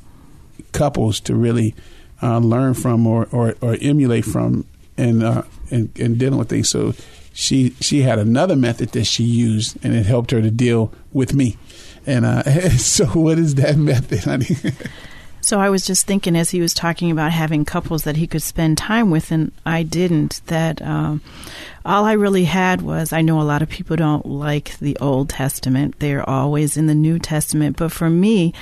couples 0.74 1.20
to 1.22 1.36
really 1.36 1.76
uh, 2.22 2.40
learn 2.40 2.74
from 2.74 3.08
or, 3.08 3.28
or, 3.32 3.56
or 3.62 3.78
emulate 3.82 4.26
from 4.26 4.66
and 4.98 5.24
and 5.72 5.90
and 5.98 6.18
dealing 6.18 6.38
with 6.38 6.50
things. 6.50 6.70
So 6.70 6.94
she 7.34 7.72
she 7.80 8.02
had 8.02 8.20
another 8.20 8.56
method 8.56 8.90
that 8.90 9.06
she 9.06 9.24
used, 9.24 9.78
and 9.84 9.96
it 9.96 10.06
helped 10.06 10.32
her 10.32 10.42
to 10.42 10.52
deal 10.52 10.94
with 11.14 11.34
me. 11.34 11.58
And 12.06 12.26
uh, 12.26 12.44
so, 12.78 13.06
what 13.08 13.40
is 13.40 13.56
that 13.56 13.78
method, 13.78 14.20
honey? 14.20 14.56
So 15.42 15.60
I 15.60 15.70
was 15.70 15.86
just 15.86 16.06
thinking 16.06 16.36
as 16.36 16.52
he 16.52 16.62
was 16.62 16.74
talking 16.74 17.12
about 17.12 17.32
having 17.32 17.66
couples 17.66 18.04
that 18.04 18.16
he 18.16 18.28
could 18.28 18.44
spend 18.44 18.78
time 18.78 19.10
with, 19.10 19.32
and 19.32 19.52
I 19.66 19.84
didn't. 19.84 20.42
That 20.48 20.82
um, 20.82 21.22
all 21.86 22.06
I 22.06 22.14
really 22.14 22.46
had 22.46 22.82
was 22.82 23.14
I 23.14 23.22
know 23.22 23.42
a 23.42 23.44
lot 23.44 23.62
of 23.62 23.70
people 23.70 23.96
don't 23.96 24.26
like 24.26 24.78
the 24.80 24.98
Old 25.00 25.30
Testament; 25.30 26.00
they're 26.00 26.28
always 26.30 26.78
in 26.78 26.88
the 26.88 26.96
New 26.96 27.20
Testament. 27.20 27.78
But 27.78 27.92
for 27.92 28.10
me, 28.10 28.54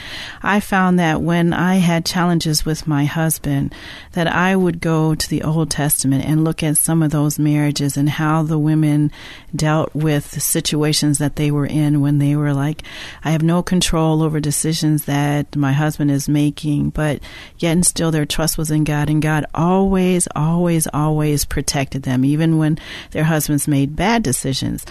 I 0.41 0.59
found 0.59 0.99
that 0.99 1.21
when 1.21 1.51
I 1.53 1.75
had 1.75 2.05
challenges 2.05 2.65
with 2.65 2.87
my 2.87 3.05
husband, 3.05 3.73
that 4.13 4.27
I 4.27 4.55
would 4.55 4.79
go 4.79 5.15
to 5.15 5.29
the 5.29 5.43
Old 5.43 5.69
Testament 5.71 6.25
and 6.25 6.43
look 6.43 6.63
at 6.63 6.77
some 6.77 7.01
of 7.03 7.11
those 7.11 7.39
marriages 7.39 7.97
and 7.97 8.09
how 8.09 8.43
the 8.43 8.59
women 8.59 9.11
dealt 9.55 9.93
with 9.95 10.41
situations 10.41 11.17
that 11.17 11.35
they 11.35 11.51
were 11.51 11.65
in 11.65 12.01
when 12.01 12.19
they 12.19 12.35
were 12.35 12.53
like, 12.53 12.83
I 13.23 13.31
have 13.31 13.43
no 13.43 13.63
control 13.63 14.21
over 14.21 14.39
decisions 14.39 15.05
that 15.05 15.55
my 15.55 15.73
husband 15.73 16.11
is 16.11 16.29
making, 16.29 16.91
but 16.91 17.19
yet 17.57 17.71
and 17.71 17.85
still 17.85 18.11
their 18.11 18.25
trust 18.25 18.57
was 18.57 18.71
in 18.71 18.83
God, 18.83 19.09
and 19.09 19.21
God 19.21 19.45
always, 19.53 20.27
always, 20.35 20.87
always 20.93 21.45
protected 21.45 22.03
them, 22.03 22.25
even 22.25 22.57
when 22.57 22.77
their 23.11 23.23
husbands 23.23 23.67
made 23.67 23.95
bad 23.95 24.23
decisions, 24.23 24.85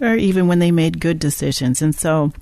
or 0.00 0.14
even 0.14 0.48
when 0.48 0.58
they 0.58 0.70
made 0.70 1.00
good 1.00 1.18
decisions. 1.18 1.82
And 1.82 1.94
so, 1.94 2.32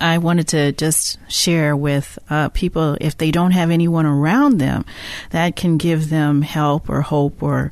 I 0.00 0.18
wanted 0.18 0.48
to 0.48 0.72
just 0.72 1.18
share 1.28 1.76
with 1.76 2.18
uh, 2.30 2.48
people 2.50 2.96
if 3.00 3.18
they 3.18 3.30
don't 3.30 3.50
have 3.50 3.70
anyone 3.70 4.06
around 4.06 4.58
them 4.58 4.84
that 5.30 5.56
can 5.56 5.76
give 5.76 6.08
them 6.08 6.42
help 6.42 6.88
or 6.88 7.02
hope 7.02 7.42
or 7.42 7.70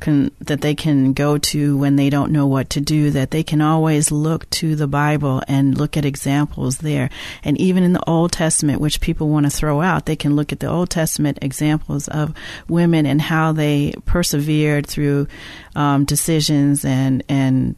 can, 0.00 0.30
that 0.40 0.60
they 0.60 0.74
can 0.74 1.12
go 1.12 1.38
to 1.38 1.76
when 1.76 1.96
they 1.96 2.10
don't 2.10 2.32
know 2.32 2.46
what 2.46 2.70
to 2.70 2.80
do, 2.80 3.10
that 3.10 3.30
they 3.30 3.42
can 3.42 3.60
always 3.60 4.10
look 4.10 4.48
to 4.50 4.76
the 4.76 4.86
Bible 4.86 5.42
and 5.48 5.76
look 5.76 5.96
at 5.96 6.04
examples 6.04 6.78
there. 6.78 7.10
And 7.44 7.58
even 7.60 7.82
in 7.82 7.92
the 7.92 8.08
Old 8.08 8.32
Testament, 8.32 8.80
which 8.80 9.00
people 9.00 9.28
want 9.28 9.46
to 9.46 9.50
throw 9.50 9.80
out, 9.80 10.06
they 10.06 10.16
can 10.16 10.36
look 10.36 10.52
at 10.52 10.60
the 10.60 10.68
Old 10.68 10.90
Testament 10.90 11.38
examples 11.42 12.08
of 12.08 12.34
women 12.68 13.06
and 13.06 13.20
how 13.20 13.52
they 13.52 13.94
persevered 14.06 14.86
through 14.86 15.28
um, 15.76 16.04
decisions 16.04 16.84
and, 16.84 17.22
and 17.28 17.76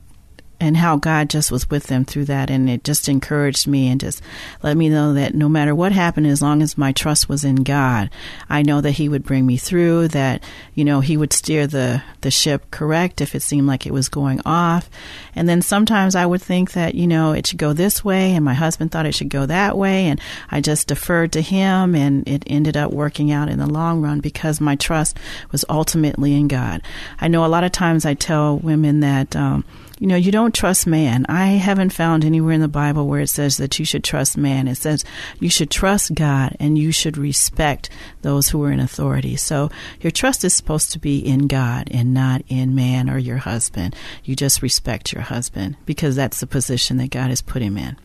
and 0.61 0.77
how 0.77 0.96
God 0.96 1.31
just 1.31 1.51
was 1.51 1.68
with 1.70 1.85
them 1.85 2.05
through 2.05 2.27
that. 2.27 2.51
And 2.51 2.68
it 2.68 2.85
just 2.85 3.09
encouraged 3.09 3.66
me 3.66 3.88
and 3.88 3.99
just 3.99 4.23
let 4.62 4.77
me 4.77 4.90
know 4.90 5.14
that 5.14 5.35
no 5.35 5.49
matter 5.49 5.75
what 5.75 5.92
happened, 5.92 6.27
as 6.27 6.42
long 6.42 6.61
as 6.61 6.77
my 6.77 6.92
trust 6.92 7.29
was 7.29 7.44
in 7.44 7.64
God, 7.64 8.11
I 8.49 8.62
know 8.62 8.83
that 8.83 8.92
He 8.92 9.09
would 9.09 9.25
bring 9.25 9.46
me 9.46 9.57
through, 9.57 10.09
that, 10.09 10.44
you 10.75 10.85
know, 10.85 11.01
He 11.01 11.16
would 11.16 11.33
steer 11.33 11.66
the, 11.66 12.03
the 12.20 12.31
ship 12.31 12.70
correct 12.70 13.20
if 13.20 13.35
it 13.35 13.40
seemed 13.40 13.66
like 13.66 13.87
it 13.87 13.92
was 13.92 14.11
going 14.11 14.40
off. 14.44 14.90
And 15.35 15.49
then 15.49 15.62
sometimes 15.62 16.14
I 16.14 16.27
would 16.27 16.42
think 16.42 16.73
that, 16.73 16.94
you 16.94 17.07
know, 17.07 17.33
it 17.33 17.46
should 17.46 17.59
go 17.59 17.73
this 17.73 18.05
way, 18.05 18.35
and 18.35 18.44
my 18.44 18.55
husband 18.55 18.92
thought 18.92 19.07
it 19.07 19.14
should 19.14 19.31
go 19.31 19.46
that 19.46 19.79
way. 19.79 20.07
And 20.07 20.20
I 20.51 20.61
just 20.61 20.88
deferred 20.88 21.33
to 21.33 21.40
Him, 21.40 21.94
and 21.94 22.29
it 22.29 22.44
ended 22.46 22.77
up 22.77 22.92
working 22.92 23.33
out 23.33 23.49
in 23.49 23.59
the 23.59 23.66
long 23.66 24.03
run 24.03 24.20
because 24.20 24.61
my 24.61 24.77
trust 24.77 25.16
was 25.53 25.64
ultimately 25.70 26.35
in 26.35 26.49
God. 26.49 26.83
I 27.18 27.29
know 27.29 27.46
a 27.46 27.49
lot 27.49 27.64
of 27.64 27.73
times 27.73 28.05
I 28.05 28.12
tell 28.12 28.59
women 28.59 29.01
that, 29.01 29.35
um, 29.35 29.64
you 30.00 30.06
know, 30.06 30.16
you 30.16 30.32
don't 30.32 30.54
trust 30.54 30.86
man. 30.86 31.26
I 31.28 31.48
haven't 31.48 31.92
found 31.92 32.24
anywhere 32.24 32.54
in 32.54 32.62
the 32.62 32.68
Bible 32.68 33.06
where 33.06 33.20
it 33.20 33.28
says 33.28 33.58
that 33.58 33.78
you 33.78 33.84
should 33.84 34.02
trust 34.02 34.38
man. 34.38 34.66
It 34.66 34.76
says 34.76 35.04
you 35.38 35.50
should 35.50 35.70
trust 35.70 36.14
God 36.14 36.56
and 36.58 36.78
you 36.78 36.90
should 36.90 37.18
respect 37.18 37.90
those 38.22 38.48
who 38.48 38.64
are 38.64 38.72
in 38.72 38.80
authority. 38.80 39.36
So 39.36 39.70
your 40.00 40.10
trust 40.10 40.42
is 40.42 40.54
supposed 40.54 40.90
to 40.92 40.98
be 40.98 41.18
in 41.18 41.48
God 41.48 41.88
and 41.90 42.14
not 42.14 42.42
in 42.48 42.74
man 42.74 43.10
or 43.10 43.18
your 43.18 43.36
husband. 43.36 43.94
You 44.24 44.34
just 44.34 44.62
respect 44.62 45.12
your 45.12 45.22
husband 45.22 45.76
because 45.84 46.16
that's 46.16 46.40
the 46.40 46.46
position 46.46 46.96
that 46.96 47.10
God 47.10 47.28
has 47.28 47.42
put 47.42 47.60
him 47.60 47.76
in. 47.76 47.98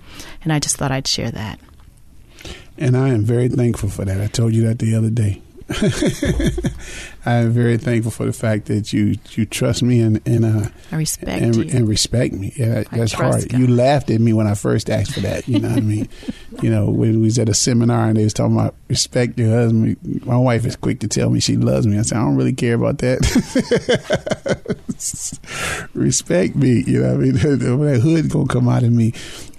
And 0.43 0.51
I 0.51 0.59
just 0.59 0.75
thought 0.75 0.91
I'd 0.91 1.07
share 1.07 1.31
that. 1.31 1.61
And 2.77 2.97
I 2.97 3.07
am 3.09 3.23
very 3.23 3.47
thankful 3.47 3.87
for 3.87 4.03
that. 4.03 4.19
I 4.19 4.27
told 4.27 4.53
you 4.53 4.67
that 4.67 4.79
the 4.79 4.95
other 4.95 5.09
day. 5.09 5.41
I 7.25 7.35
am 7.35 7.51
very 7.51 7.77
thankful 7.77 8.11
for 8.11 8.25
the 8.25 8.33
fact 8.33 8.65
that 8.65 8.93
you 8.93 9.15
you 9.31 9.45
trust 9.45 9.81
me 9.81 9.99
and 9.99 10.21
and 10.27 10.45
uh, 10.45 10.69
I 10.91 10.97
respect 10.97 11.41
and, 11.41 11.55
you. 11.55 11.77
and 11.77 11.87
respect 11.87 12.33
me. 12.33 12.53
Yeah, 12.55 12.83
I 12.91 12.97
that's 12.97 13.13
hard. 13.13 13.49
God. 13.49 13.59
You 13.59 13.67
laughed 13.67 14.09
at 14.09 14.21
me 14.21 14.31
when 14.33 14.47
I 14.47 14.53
first 14.53 14.89
asked 14.89 15.13
for 15.13 15.21
that. 15.21 15.47
You 15.47 15.59
know 15.59 15.69
what 15.69 15.77
I 15.77 15.81
mean? 15.81 16.09
You 16.61 16.69
know 16.69 16.85
when 16.85 17.19
we 17.19 17.25
was 17.25 17.37
at 17.37 17.49
a 17.49 17.53
seminar 17.53 18.07
and 18.07 18.15
they 18.15 18.23
was 18.23 18.33
talking 18.33 18.55
about 18.55 18.75
respect 18.87 19.37
your 19.37 19.49
husband. 19.49 19.97
My 20.25 20.37
wife 20.37 20.65
is 20.65 20.77
quick 20.77 21.01
to 21.01 21.07
tell 21.09 21.29
me 21.29 21.41
she 21.41 21.57
loves 21.57 21.85
me. 21.85 21.99
I 21.99 22.01
said 22.03 22.17
I 22.17 22.21
don't 22.21 22.37
really 22.37 22.53
care 22.53 22.75
about 22.75 22.99
that. 22.99 23.19
respect 25.93 26.55
me. 26.55 26.83
You 26.87 27.01
know 27.01 27.07
what 27.09 27.15
I 27.15 27.17
mean? 27.17 27.33
that 27.33 27.99
hood 28.01 28.29
gonna 28.29 28.47
come 28.47 28.69
out 28.69 28.83
of 28.83 28.93
me. 28.93 29.13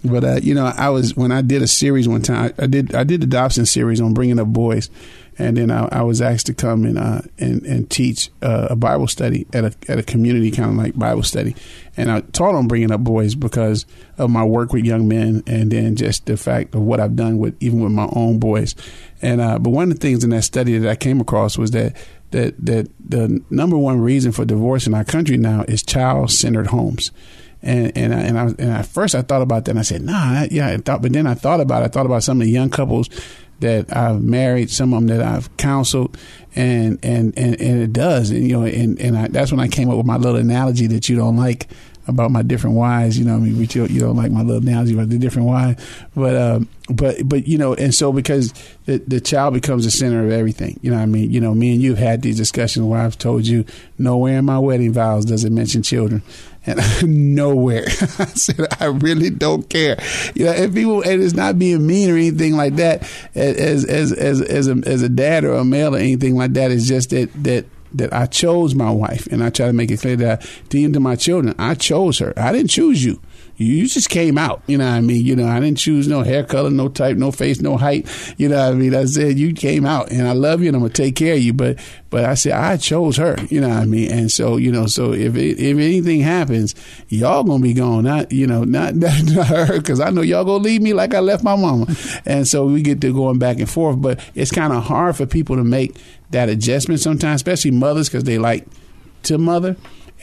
But 0.04 0.24
uh, 0.24 0.40
you 0.42 0.54
know, 0.54 0.66
I 0.66 0.90
was 0.90 1.16
when 1.16 1.32
I 1.32 1.42
did 1.42 1.62
a 1.62 1.66
series 1.66 2.08
one 2.08 2.22
time. 2.22 2.54
I, 2.58 2.64
I 2.64 2.66
did 2.66 2.94
I 2.94 3.04
did 3.04 3.20
the 3.20 3.26
Dobson 3.26 3.66
series 3.66 4.00
on 4.00 4.14
bringing 4.14 4.38
up 4.38 4.48
boys, 4.48 4.90
and 5.38 5.56
then 5.56 5.70
I, 5.70 5.88
I 5.92 6.02
was 6.02 6.22
asked 6.22 6.46
to 6.46 6.54
come 6.54 6.84
and 6.84 6.98
uh, 6.98 7.22
and 7.38 7.55
and 7.64 7.88
teach 7.88 8.30
uh, 8.42 8.68
a 8.70 8.76
Bible 8.76 9.06
study 9.06 9.46
at 9.52 9.64
a 9.64 9.74
at 9.88 9.98
a 9.98 10.02
community 10.02 10.50
kind 10.50 10.70
of 10.70 10.76
like 10.76 10.94
Bible 10.94 11.22
study, 11.22 11.54
and 11.96 12.10
I 12.10 12.20
taught 12.20 12.54
on 12.54 12.68
bringing 12.68 12.90
up 12.90 13.00
boys 13.00 13.34
because 13.34 13.86
of 14.18 14.30
my 14.30 14.44
work 14.44 14.72
with 14.72 14.84
young 14.84 15.08
men, 15.08 15.42
and 15.46 15.70
then 15.70 15.96
just 15.96 16.26
the 16.26 16.36
fact 16.36 16.74
of 16.74 16.82
what 16.82 17.00
I've 17.00 17.16
done 17.16 17.38
with 17.38 17.56
even 17.60 17.80
with 17.80 17.92
my 17.92 18.08
own 18.12 18.38
boys, 18.38 18.74
and 19.22 19.40
uh, 19.40 19.58
but 19.58 19.70
one 19.70 19.90
of 19.90 19.98
the 19.98 20.00
things 20.00 20.24
in 20.24 20.30
that 20.30 20.42
study 20.42 20.76
that 20.78 20.90
I 20.90 20.96
came 20.96 21.20
across 21.20 21.56
was 21.56 21.70
that 21.70 21.96
that 22.30 22.54
that 22.64 22.90
the 23.00 23.42
number 23.50 23.78
one 23.78 24.00
reason 24.00 24.32
for 24.32 24.44
divorce 24.44 24.86
in 24.86 24.94
our 24.94 25.04
country 25.04 25.36
now 25.36 25.64
is 25.68 25.82
child 25.82 26.30
centered 26.30 26.68
homes. 26.68 27.12
And 27.62 27.96
and 27.96 28.14
I, 28.14 28.20
and 28.20 28.38
I 28.38 28.42
and 28.44 28.60
at 28.60 28.86
first 28.86 29.14
I 29.14 29.22
thought 29.22 29.42
about 29.42 29.64
that 29.64 29.70
and 29.72 29.78
I 29.78 29.82
said 29.82 30.02
nah 30.02 30.46
yeah 30.50 30.68
I 30.68 30.76
thought 30.76 31.02
but 31.02 31.12
then 31.12 31.26
I 31.26 31.34
thought 31.34 31.60
about 31.60 31.82
it. 31.82 31.86
I 31.86 31.88
thought 31.88 32.06
about 32.06 32.22
some 32.22 32.40
of 32.40 32.46
the 32.46 32.52
young 32.52 32.70
couples 32.70 33.08
that 33.60 33.94
I've 33.96 34.22
married, 34.22 34.70
some 34.70 34.92
of 34.92 35.00
them 35.00 35.16
that 35.16 35.26
I've 35.26 35.56
counseled, 35.56 36.16
and 36.56 36.98
and 37.04 37.36
and, 37.36 37.60
and 37.60 37.82
it 37.82 37.92
does, 37.92 38.30
and 38.30 38.46
you 38.46 38.58
know, 38.58 38.64
and 38.64 38.98
and 38.98 39.16
I, 39.16 39.28
that's 39.28 39.50
when 39.50 39.60
I 39.60 39.68
came 39.68 39.90
up 39.90 39.96
with 39.96 40.06
my 40.06 40.16
little 40.16 40.40
analogy 40.40 40.86
that 40.88 41.08
you 41.08 41.16
don't 41.16 41.36
like 41.36 41.68
about 42.08 42.30
my 42.30 42.42
different 42.42 42.76
wives. 42.76 43.18
You 43.18 43.24
know, 43.24 43.34
I 43.34 43.38
mean, 43.38 43.58
we, 43.58 43.66
you 43.66 44.00
don't 44.00 44.16
like 44.16 44.30
my 44.30 44.42
little 44.42 44.62
analogy 44.62 44.94
about 44.94 45.08
the 45.08 45.18
different 45.18 45.48
wives, 45.48 45.84
but 46.14 46.36
um, 46.36 46.68
but 46.88 47.16
but 47.28 47.48
you 47.48 47.58
know, 47.58 47.74
and 47.74 47.94
so 47.94 48.12
because 48.12 48.52
the 48.84 48.98
the 48.98 49.20
child 49.20 49.54
becomes 49.54 49.84
the 49.84 49.90
center 49.90 50.24
of 50.24 50.30
everything. 50.30 50.78
You 50.82 50.92
know, 50.92 50.98
I 50.98 51.06
mean, 51.06 51.30
you 51.30 51.40
know, 51.40 51.54
me 51.54 51.72
and 51.72 51.82
you 51.82 51.90
have 51.90 51.98
had 51.98 52.22
these 52.22 52.36
discussions 52.36 52.86
where 52.86 53.00
I've 53.00 53.18
told 53.18 53.46
you 53.46 53.64
nowhere 53.98 54.38
in 54.38 54.44
my 54.44 54.58
wedding 54.58 54.92
vows 54.92 55.24
does 55.24 55.44
it 55.44 55.52
mention 55.52 55.82
children. 55.82 56.22
And 56.64 56.80
nowhere, 57.36 57.84
I 58.18 58.26
said 58.34 58.66
I 58.80 58.86
really 58.86 59.30
don't 59.30 59.68
care. 59.68 59.98
You 60.34 60.46
know, 60.46 60.52
if 60.52 60.74
people, 60.74 61.02
and 61.02 61.22
it's 61.22 61.34
not 61.34 61.58
being 61.58 61.86
mean 61.86 62.10
or 62.10 62.14
anything 62.14 62.56
like 62.56 62.76
that. 62.76 63.02
As 63.34 63.84
as 63.84 64.12
as 64.12 64.42
as 64.42 64.68
a, 64.68 64.82
as 64.84 65.02
a 65.02 65.08
dad 65.08 65.44
or 65.44 65.54
a 65.54 65.64
male 65.64 65.94
or 65.94 65.98
anything 65.98 66.36
like 66.36 66.54
that, 66.54 66.70
it's 66.70 66.86
just 66.86 67.10
that 67.10 67.30
that 67.44 67.66
that 67.96 68.12
I 68.12 68.26
chose 68.26 68.74
my 68.74 68.90
wife, 68.90 69.26
and 69.28 69.42
I 69.42 69.50
try 69.50 69.66
to 69.66 69.72
make 69.72 69.90
it 69.90 70.00
clear 70.00 70.16
that 70.16 70.46
to 70.92 71.00
my 71.00 71.16
children, 71.16 71.54
I 71.58 71.74
chose 71.74 72.18
her. 72.18 72.32
I 72.36 72.52
didn't 72.52 72.70
choose 72.70 73.04
you. 73.04 73.20
You 73.58 73.86
just 73.86 74.10
came 74.10 74.36
out. 74.36 74.62
You 74.66 74.76
know 74.76 74.84
what 74.84 74.96
I 74.96 75.00
mean? 75.00 75.24
You 75.24 75.34
know, 75.34 75.46
I 75.46 75.60
didn't 75.60 75.78
choose 75.78 76.06
no 76.08 76.22
hair 76.22 76.44
color, 76.44 76.70
no 76.70 76.88
type, 76.88 77.16
no 77.16 77.30
face, 77.32 77.60
no 77.60 77.76
height. 77.76 78.06
You 78.36 78.48
know 78.48 78.56
what 78.56 78.72
I 78.72 78.74
mean? 78.74 78.94
I 78.94 79.06
said 79.06 79.38
you 79.38 79.54
came 79.54 79.86
out, 79.86 80.10
and 80.10 80.28
I 80.28 80.32
love 80.32 80.60
you, 80.62 80.68
and 80.68 80.76
I'm 80.76 80.82
gonna 80.82 80.92
take 80.92 81.16
care 81.16 81.34
of 81.34 81.40
you. 81.40 81.52
But 81.52 81.78
but 82.10 82.24
I 82.24 82.34
said 82.34 82.52
I 82.52 82.76
chose 82.76 83.16
her. 83.16 83.36
You 83.48 83.60
know 83.62 83.68
what 83.68 83.78
I 83.78 83.84
mean? 83.86 84.12
And 84.12 84.30
so 84.30 84.56
you 84.56 84.70
know, 84.70 84.86
so 84.86 85.12
if 85.12 85.36
it, 85.36 85.58
if 85.58 85.76
anything 85.76 86.20
happens, 86.20 86.74
y'all 87.08 87.44
gonna 87.44 87.62
be 87.62 87.72
gone. 87.72 88.04
Not 88.04 88.30
you 88.30 88.46
know, 88.46 88.64
not, 88.64 88.94
not 88.94 89.46
her, 89.46 89.78
because 89.78 90.00
I 90.00 90.10
know 90.10 90.22
y'all 90.22 90.44
gonna 90.44 90.62
leave 90.62 90.82
me 90.82 90.92
like 90.92 91.14
I 91.14 91.20
left 91.20 91.42
my 91.42 91.56
mama. 91.56 91.86
And 92.26 92.46
so 92.46 92.66
we 92.66 92.82
get 92.82 93.00
to 93.00 93.12
going 93.14 93.38
back 93.38 93.58
and 93.58 93.70
forth. 93.70 94.00
But 94.00 94.20
it's 94.34 94.50
kind 94.50 94.72
of 94.72 94.84
hard 94.84 95.16
for 95.16 95.24
people 95.24 95.56
to 95.56 95.64
make 95.64 95.96
that 96.30 96.48
adjustment 96.48 97.00
sometimes, 97.00 97.36
especially 97.36 97.70
mothers, 97.70 98.08
because 98.08 98.24
they 98.24 98.38
like 98.38 98.66
to 99.24 99.38
mother. 99.38 99.76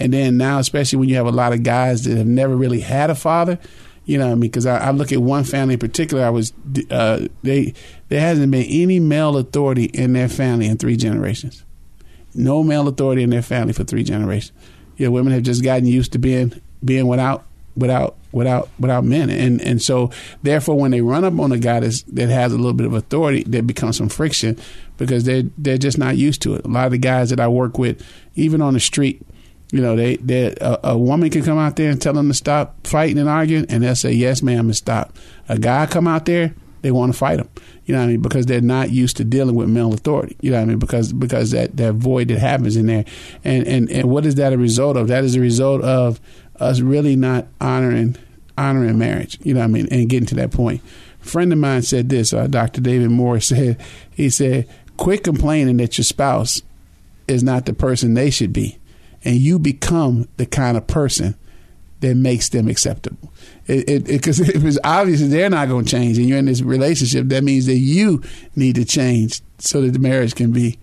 And 0.04 0.12
then 0.12 0.36
now, 0.36 0.60
especially 0.60 1.00
when 1.00 1.08
you 1.08 1.16
have 1.16 1.28
a 1.28 1.32
lot 1.32 1.54
of 1.54 1.64
guys 1.64 2.04
that 2.04 2.18
have 2.18 2.28
never 2.28 2.58
really 2.58 2.82
had 2.82 3.10
a 3.10 3.16
father, 3.16 3.58
you 4.04 4.18
know 4.18 4.26
I 4.26 4.32
mean? 4.32 4.42
Because 4.42 4.66
I, 4.66 4.88
I 4.88 4.92
look 4.92 5.14
at 5.14 5.20
one 5.20 5.46
family 5.46 5.76
in 5.76 5.80
particular. 5.80 6.26
I 6.26 6.30
was 6.30 6.52
uh, 6.92 7.28
they 7.42 7.74
there 8.10 8.20
hasn't 8.20 8.52
been 8.52 8.66
any 8.66 9.00
male 9.00 9.38
authority 9.38 9.86
in 9.86 10.12
their 10.12 10.28
family 10.28 10.66
in 10.66 10.78
three 10.78 10.98
generations. 10.98 11.64
No 12.36 12.64
male 12.64 12.90
authority 12.90 13.24
in 13.24 13.30
their 13.30 13.42
family 13.42 13.72
for 13.72 13.86
three 13.86 14.04
generations. 14.04 14.52
You 14.98 15.06
know, 15.06 15.12
women 15.14 15.32
have 15.32 15.44
just 15.44 15.64
gotten 15.64 15.86
used 15.86 16.12
to 16.12 16.20
being 16.20 16.62
being 16.84 17.08
without 17.08 17.46
without 17.78 18.18
without 18.34 18.68
without 18.78 19.06
men, 19.06 19.30
and 19.30 19.62
and 19.62 19.82
so 19.82 20.12
therefore, 20.42 20.78
when 20.78 20.92
they 20.92 21.00
run 21.00 21.24
up 21.24 21.40
on 21.40 21.54
a 21.54 21.58
guy 21.58 21.80
that 21.80 22.30
has 22.30 22.52
a 22.52 22.58
little 22.58 22.74
bit 22.74 22.88
of 22.88 22.94
authority, 22.94 23.44
there 23.44 23.64
becomes 23.64 23.96
some 23.96 24.10
friction 24.10 24.60
because 24.98 25.24
they 25.24 25.44
they're 25.58 25.78
just 25.78 25.98
not 25.98 26.18
used 26.18 26.42
to 26.42 26.56
it. 26.56 26.66
A 26.66 26.68
lot 26.68 26.88
of 26.88 26.92
the 26.92 26.98
guys 26.98 27.30
that 27.30 27.40
I 27.40 27.48
work 27.48 27.78
with, 27.78 28.06
even 28.36 28.62
on 28.62 28.74
the 28.74 28.82
street, 28.82 29.26
you 29.74 29.82
know, 29.82 29.96
they 29.96 30.18
they 30.18 30.56
a, 30.62 30.80
a 30.84 30.98
woman 30.98 31.32
can 31.32 31.42
come 31.42 31.58
out 31.58 31.78
there 31.78 31.90
and 31.90 32.00
tell 32.00 32.14
them 32.14 32.28
to 32.28 32.34
stop 32.36 32.86
fighting 32.86 33.18
and 33.18 33.28
arguing, 33.28 33.66
and 33.70 33.82
they'll 33.82 33.96
say 33.96 34.12
yes, 34.12 34.44
ma'am, 34.44 34.68
and 34.68 34.76
stop. 34.76 35.18
A 35.50 35.58
guy 35.58 35.88
come 35.88 36.08
out 36.08 36.26
there, 36.26 36.54
they 36.84 36.92
want 36.92 37.12
to 37.12 37.18
fight 37.18 37.38
them. 37.38 37.50
You 37.86 37.96
know 37.96 38.02
what 38.02 38.06
I 38.06 38.10
mean? 38.10 38.22
Because 38.22 38.46
they're 38.46 38.62
not 38.62 38.92
used 38.92 39.18
to 39.18 39.24
dealing 39.24 39.56
with 39.56 39.70
male 39.70 39.92
authority. 39.92 40.38
You 40.42 40.52
know 40.52 40.58
what 40.58 40.62
I 40.62 40.66
mean? 40.66 40.78
Because 40.78 41.12
because 41.12 41.50
that, 41.52 41.76
that 41.78 41.94
void 41.94 42.28
that 42.28 42.38
happens 42.38 42.76
in 42.76 42.86
there, 42.86 43.04
and, 43.44 43.66
and 43.66 43.90
and 43.90 44.12
what 44.12 44.28
is 44.28 44.36
that 44.36 44.54
a 44.54 44.60
result 44.60 44.96
of? 44.96 45.08
That 45.08 45.24
is 45.24 45.36
a 45.36 45.40
result 45.40 45.82
of 45.82 46.22
us 46.60 46.80
really 46.80 47.16
not 47.16 47.48
honoring 47.60 48.16
honoring 48.56 49.00
marriage. 49.00 49.40
You 49.42 49.56
know 49.56 49.62
what 49.62 49.66
I 49.66 49.70
mean? 49.70 49.88
And 49.90 50.08
getting 50.08 50.28
to 50.28 50.36
that 50.36 50.52
point. 50.52 50.84
A 51.24 51.26
friend 51.26 51.52
of 51.52 51.58
mine 51.58 51.82
said 51.82 52.10
this. 52.10 52.32
Uh, 52.32 52.46
Dr. 52.46 52.80
David 52.80 53.10
Moore 53.10 53.40
said 53.40 53.82
he 54.14 54.30
said, 54.30 54.70
"Quit 54.98 55.24
complaining 55.24 55.78
that 55.78 55.98
your 55.98 56.06
spouse 56.06 56.62
is 57.28 57.42
not 57.42 57.66
the 57.66 57.74
person 57.74 58.14
they 58.14 58.30
should 58.30 58.54
be, 58.54 58.78
and 59.24 59.36
you 59.36 59.60
become 59.60 60.28
the 60.38 60.46
kind 60.46 60.78
of 60.78 60.88
person." 60.88 61.36
that 62.04 62.18
makes 62.18 62.50
them 62.50 62.68
acceptable. 62.68 63.32
Because 63.66 64.42
it, 64.42 64.50
it, 64.50 64.56
if 64.56 64.66
it's 64.66 64.78
obvious 64.84 65.22
that 65.22 65.28
they're 65.28 65.50
not 65.50 65.70
going 65.70 65.86
to 65.86 65.90
change 65.92 66.18
and 66.18 66.28
you're 66.28 66.38
in 66.38 66.46
this 66.46 66.62
relationship, 66.62 67.30
that 67.30 67.46
means 67.46 67.66
that 67.68 67.78
you 67.78 68.22
need 68.58 68.76
to 68.76 68.84
change 68.84 69.42
so 69.58 69.80
that 69.82 69.92
the 69.92 70.00
marriage 70.00 70.36
can 70.36 70.52
be 70.52 70.78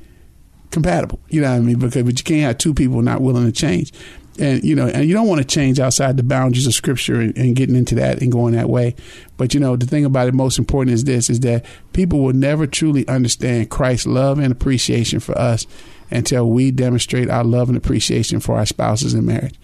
compatible. 0.71 1.21
You 1.29 1.43
know 1.43 1.51
what 1.51 1.57
I 1.57 1.61
mean? 1.61 1.79
Because 1.79 2.03
but 2.05 2.19
you 2.19 2.25
can't 2.25 2.41
have 2.41 2.59
two 2.59 2.73
people 2.73 3.03
not 3.03 3.21
willing 3.21 3.45
to 3.45 3.53
change. 3.53 3.93
And 4.39 4.65
you 4.65 4.75
know, 4.75 4.87
and 4.87 5.07
you 5.07 5.13
don't 5.13 5.29
want 5.29 5.43
to 5.43 5.47
change 5.47 5.79
outside 5.79 6.17
the 6.17 6.23
boundaries 6.23 6.67
of 6.67 6.73
Scripture 6.73 7.21
and, 7.21 7.37
and 7.37 7.55
getting 7.55 7.77
into 7.77 7.97
that 7.97 8.23
and 8.23 8.33
going 8.33 8.55
that 8.55 8.71
way. 8.71 8.95
But 9.37 9.53
you 9.53 9.61
know, 9.61 9.77
the 9.77 9.85
thing 9.85 10.07
about 10.07 10.29
it, 10.29 10.33
most 10.33 10.59
important 10.59 10.95
is 10.95 11.05
this: 11.05 11.29
is 11.29 11.41
that 11.41 11.67
people 11.93 12.21
will 12.21 12.33
never 12.33 12.67
truly 12.67 13.07
understand 13.09 13.69
Christ's 13.69 14.07
love 14.07 14.39
and 14.39 14.51
appreciation 14.51 15.21
for 15.21 15.37
us 15.37 15.67
until 16.11 16.49
we 16.51 16.71
demonstrate 16.71 17.31
our 17.31 17.45
love 17.45 17.69
and 17.69 17.77
appreciation 17.77 18.41
for 18.41 18.57
our 18.57 18.67
spouses 18.67 19.15
in 19.15 19.25
marriage 19.27 19.55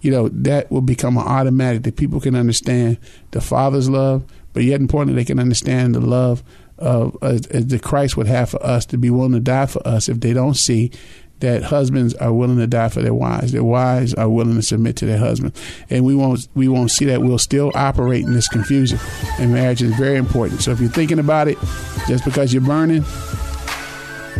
you 0.00 0.10
know, 0.10 0.28
that 0.28 0.70
will 0.70 0.82
become 0.82 1.18
automatic 1.18 1.82
that 1.82 1.96
people 1.96 2.20
can 2.20 2.34
understand 2.34 2.98
the 3.30 3.40
Father's 3.40 3.88
love, 3.88 4.24
but 4.52 4.62
yet 4.62 4.80
importantly, 4.80 5.20
they 5.20 5.26
can 5.26 5.38
understand 5.38 5.94
the 5.94 6.00
love 6.00 6.42
of 6.78 7.16
uh, 7.22 7.32
that 7.32 7.80
Christ 7.82 8.16
would 8.16 8.26
have 8.26 8.50
for 8.50 8.62
us 8.62 8.84
to 8.86 8.98
be 8.98 9.10
willing 9.10 9.32
to 9.32 9.40
die 9.40 9.66
for 9.66 9.86
us 9.86 10.08
if 10.08 10.20
they 10.20 10.32
don't 10.32 10.54
see 10.54 10.92
that 11.40 11.62
husbands 11.62 12.14
are 12.14 12.32
willing 12.32 12.58
to 12.58 12.66
die 12.66 12.88
for 12.88 13.02
their 13.02 13.12
wives. 13.12 13.52
Their 13.52 13.64
wives 13.64 14.14
are 14.14 14.28
willing 14.28 14.54
to 14.54 14.62
submit 14.62 14.96
to 14.96 15.06
their 15.06 15.18
husband, 15.18 15.54
and 15.90 16.04
we 16.04 16.14
won't 16.14 16.46
we 16.54 16.68
won't 16.68 16.90
see 16.90 17.06
that. 17.06 17.22
We'll 17.22 17.38
still 17.38 17.72
operate 17.74 18.24
in 18.24 18.32
this 18.32 18.48
confusion, 18.48 18.98
and 19.38 19.52
marriage 19.52 19.82
is 19.82 19.94
very 19.96 20.16
important. 20.16 20.62
So 20.62 20.70
if 20.70 20.80
you're 20.80 20.90
thinking 20.90 21.18
about 21.18 21.48
it, 21.48 21.58
just 22.06 22.24
because 22.24 22.52
you're 22.52 22.62
burning, 22.62 23.04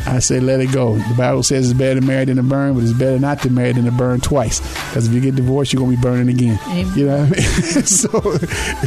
I 0.06 0.18
say 0.18 0.40
let 0.40 0.60
it 0.60 0.72
go. 0.72 0.96
The 0.96 1.14
Bible 1.14 1.42
says 1.42 1.70
it's 1.70 1.78
better 1.78 2.00
to 2.00 2.06
marry 2.06 2.24
than 2.24 2.36
to 2.36 2.42
burn, 2.42 2.74
but 2.74 2.82
it's 2.82 2.92
better 2.92 3.18
not 3.18 3.40
to 3.42 3.50
marry 3.50 3.72
than 3.72 3.84
to 3.84 3.90
burn 3.90 4.20
twice. 4.20 4.60
Because 4.60 5.08
if 5.08 5.14
you 5.14 5.20
get 5.20 5.34
divorced, 5.34 5.72
you're 5.72 5.80
gonna 5.80 5.96
be 5.96 6.02
burning 6.02 6.28
again. 6.28 6.58
Amen. 6.68 6.92
You 6.96 7.06
know 7.06 7.24
what 7.24 7.26
I 7.26 7.30
mean? 7.30 7.86
so 7.86 8.32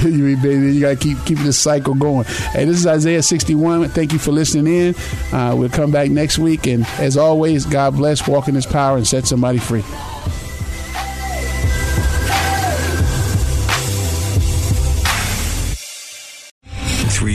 you, 0.08 0.38
baby, 0.38 0.74
you 0.76 0.82
gotta 0.82 0.96
keep 0.96 1.18
keep 1.26 1.40
this 1.40 1.58
cycle 1.58 1.94
going. 1.94 2.26
Hey, 2.26 2.66
this 2.66 2.78
is 2.78 2.88
Isaiah 2.88 3.24
61. 3.24 3.90
Thank 3.90 4.14
you 4.14 4.20
for 4.20 4.32
listening 4.32 4.68
in. 4.68 4.96
Uh, 5.34 5.56
we'll 5.56 5.70
come 5.70 5.92
back 5.92 6.10
next 6.10 6.38
week, 6.38 6.68
and 6.68 6.86
as 7.00 7.18
always, 7.18 7.66
God 7.66 7.96
bless. 7.96 8.28
Walk 8.28 8.48
in 8.48 8.56
His 8.56 8.66
power 8.66 8.98
and 8.98 9.08
set 9.08 9.26
somebody 9.26 9.58
free. 9.58 9.84